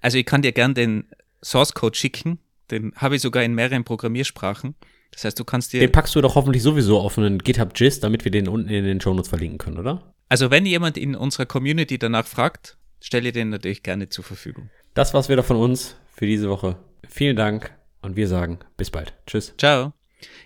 [0.00, 1.04] Also ich kann dir gern den
[1.42, 2.38] Source Code schicken.
[2.70, 4.74] Den habe ich sogar in mehreren Programmiersprachen.
[5.14, 5.80] Das heißt, du kannst dir.
[5.80, 9.00] Den packst du doch hoffentlich sowieso auf einen GitHub-Gist, damit wir den unten in den
[9.00, 10.14] Shownotes verlinken können, oder?
[10.28, 14.70] Also, wenn jemand in unserer Community danach fragt, stelle den natürlich gerne zur Verfügung.
[14.94, 16.76] Das war's wieder von uns für diese Woche.
[17.08, 19.14] Vielen Dank und wir sagen bis bald.
[19.26, 19.54] Tschüss.
[19.58, 19.92] Ciao.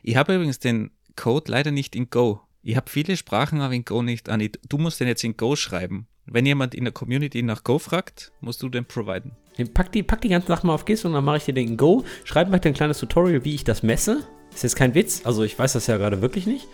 [0.03, 2.41] Ich habe übrigens den Code leider nicht in Go.
[2.63, 4.29] Ich habe viele Sprachen, aber in Go nicht.
[4.29, 6.07] Anni, du musst den jetzt in Go schreiben.
[6.27, 9.33] Wenn jemand in der Community nach Go fragt, musst du den providen.
[9.73, 11.69] Pack die, pack die ganzen Sachen mal auf GIS und dann mache ich dir den
[11.69, 12.05] in Go.
[12.25, 14.25] Schreib mir ein kleines Tutorial, wie ich das messe.
[14.59, 16.67] Ist jetzt kein Witz, also ich weiß das ja gerade wirklich nicht.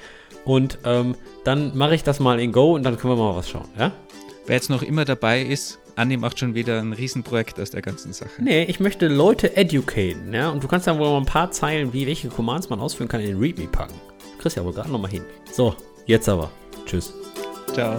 [0.46, 3.50] Und ähm, dann mache ich das mal in Go und dann können wir mal was
[3.50, 3.92] schauen, ja?
[4.46, 8.14] Wer jetzt noch immer dabei ist, Anni macht schon wieder ein Riesenprojekt aus der ganzen
[8.14, 8.42] Sache.
[8.42, 10.48] Nee, ich möchte Leute educaten, ja?
[10.48, 13.20] Und du kannst dann wohl mal ein paar Zeilen, wie welche Commands man ausführen kann,
[13.20, 14.00] in den README packen.
[14.38, 15.24] Kriegst ja wohl gerade nochmal hin.
[15.52, 15.74] So,
[16.06, 16.50] jetzt aber.
[16.86, 17.12] Tschüss.
[17.74, 17.98] Ciao.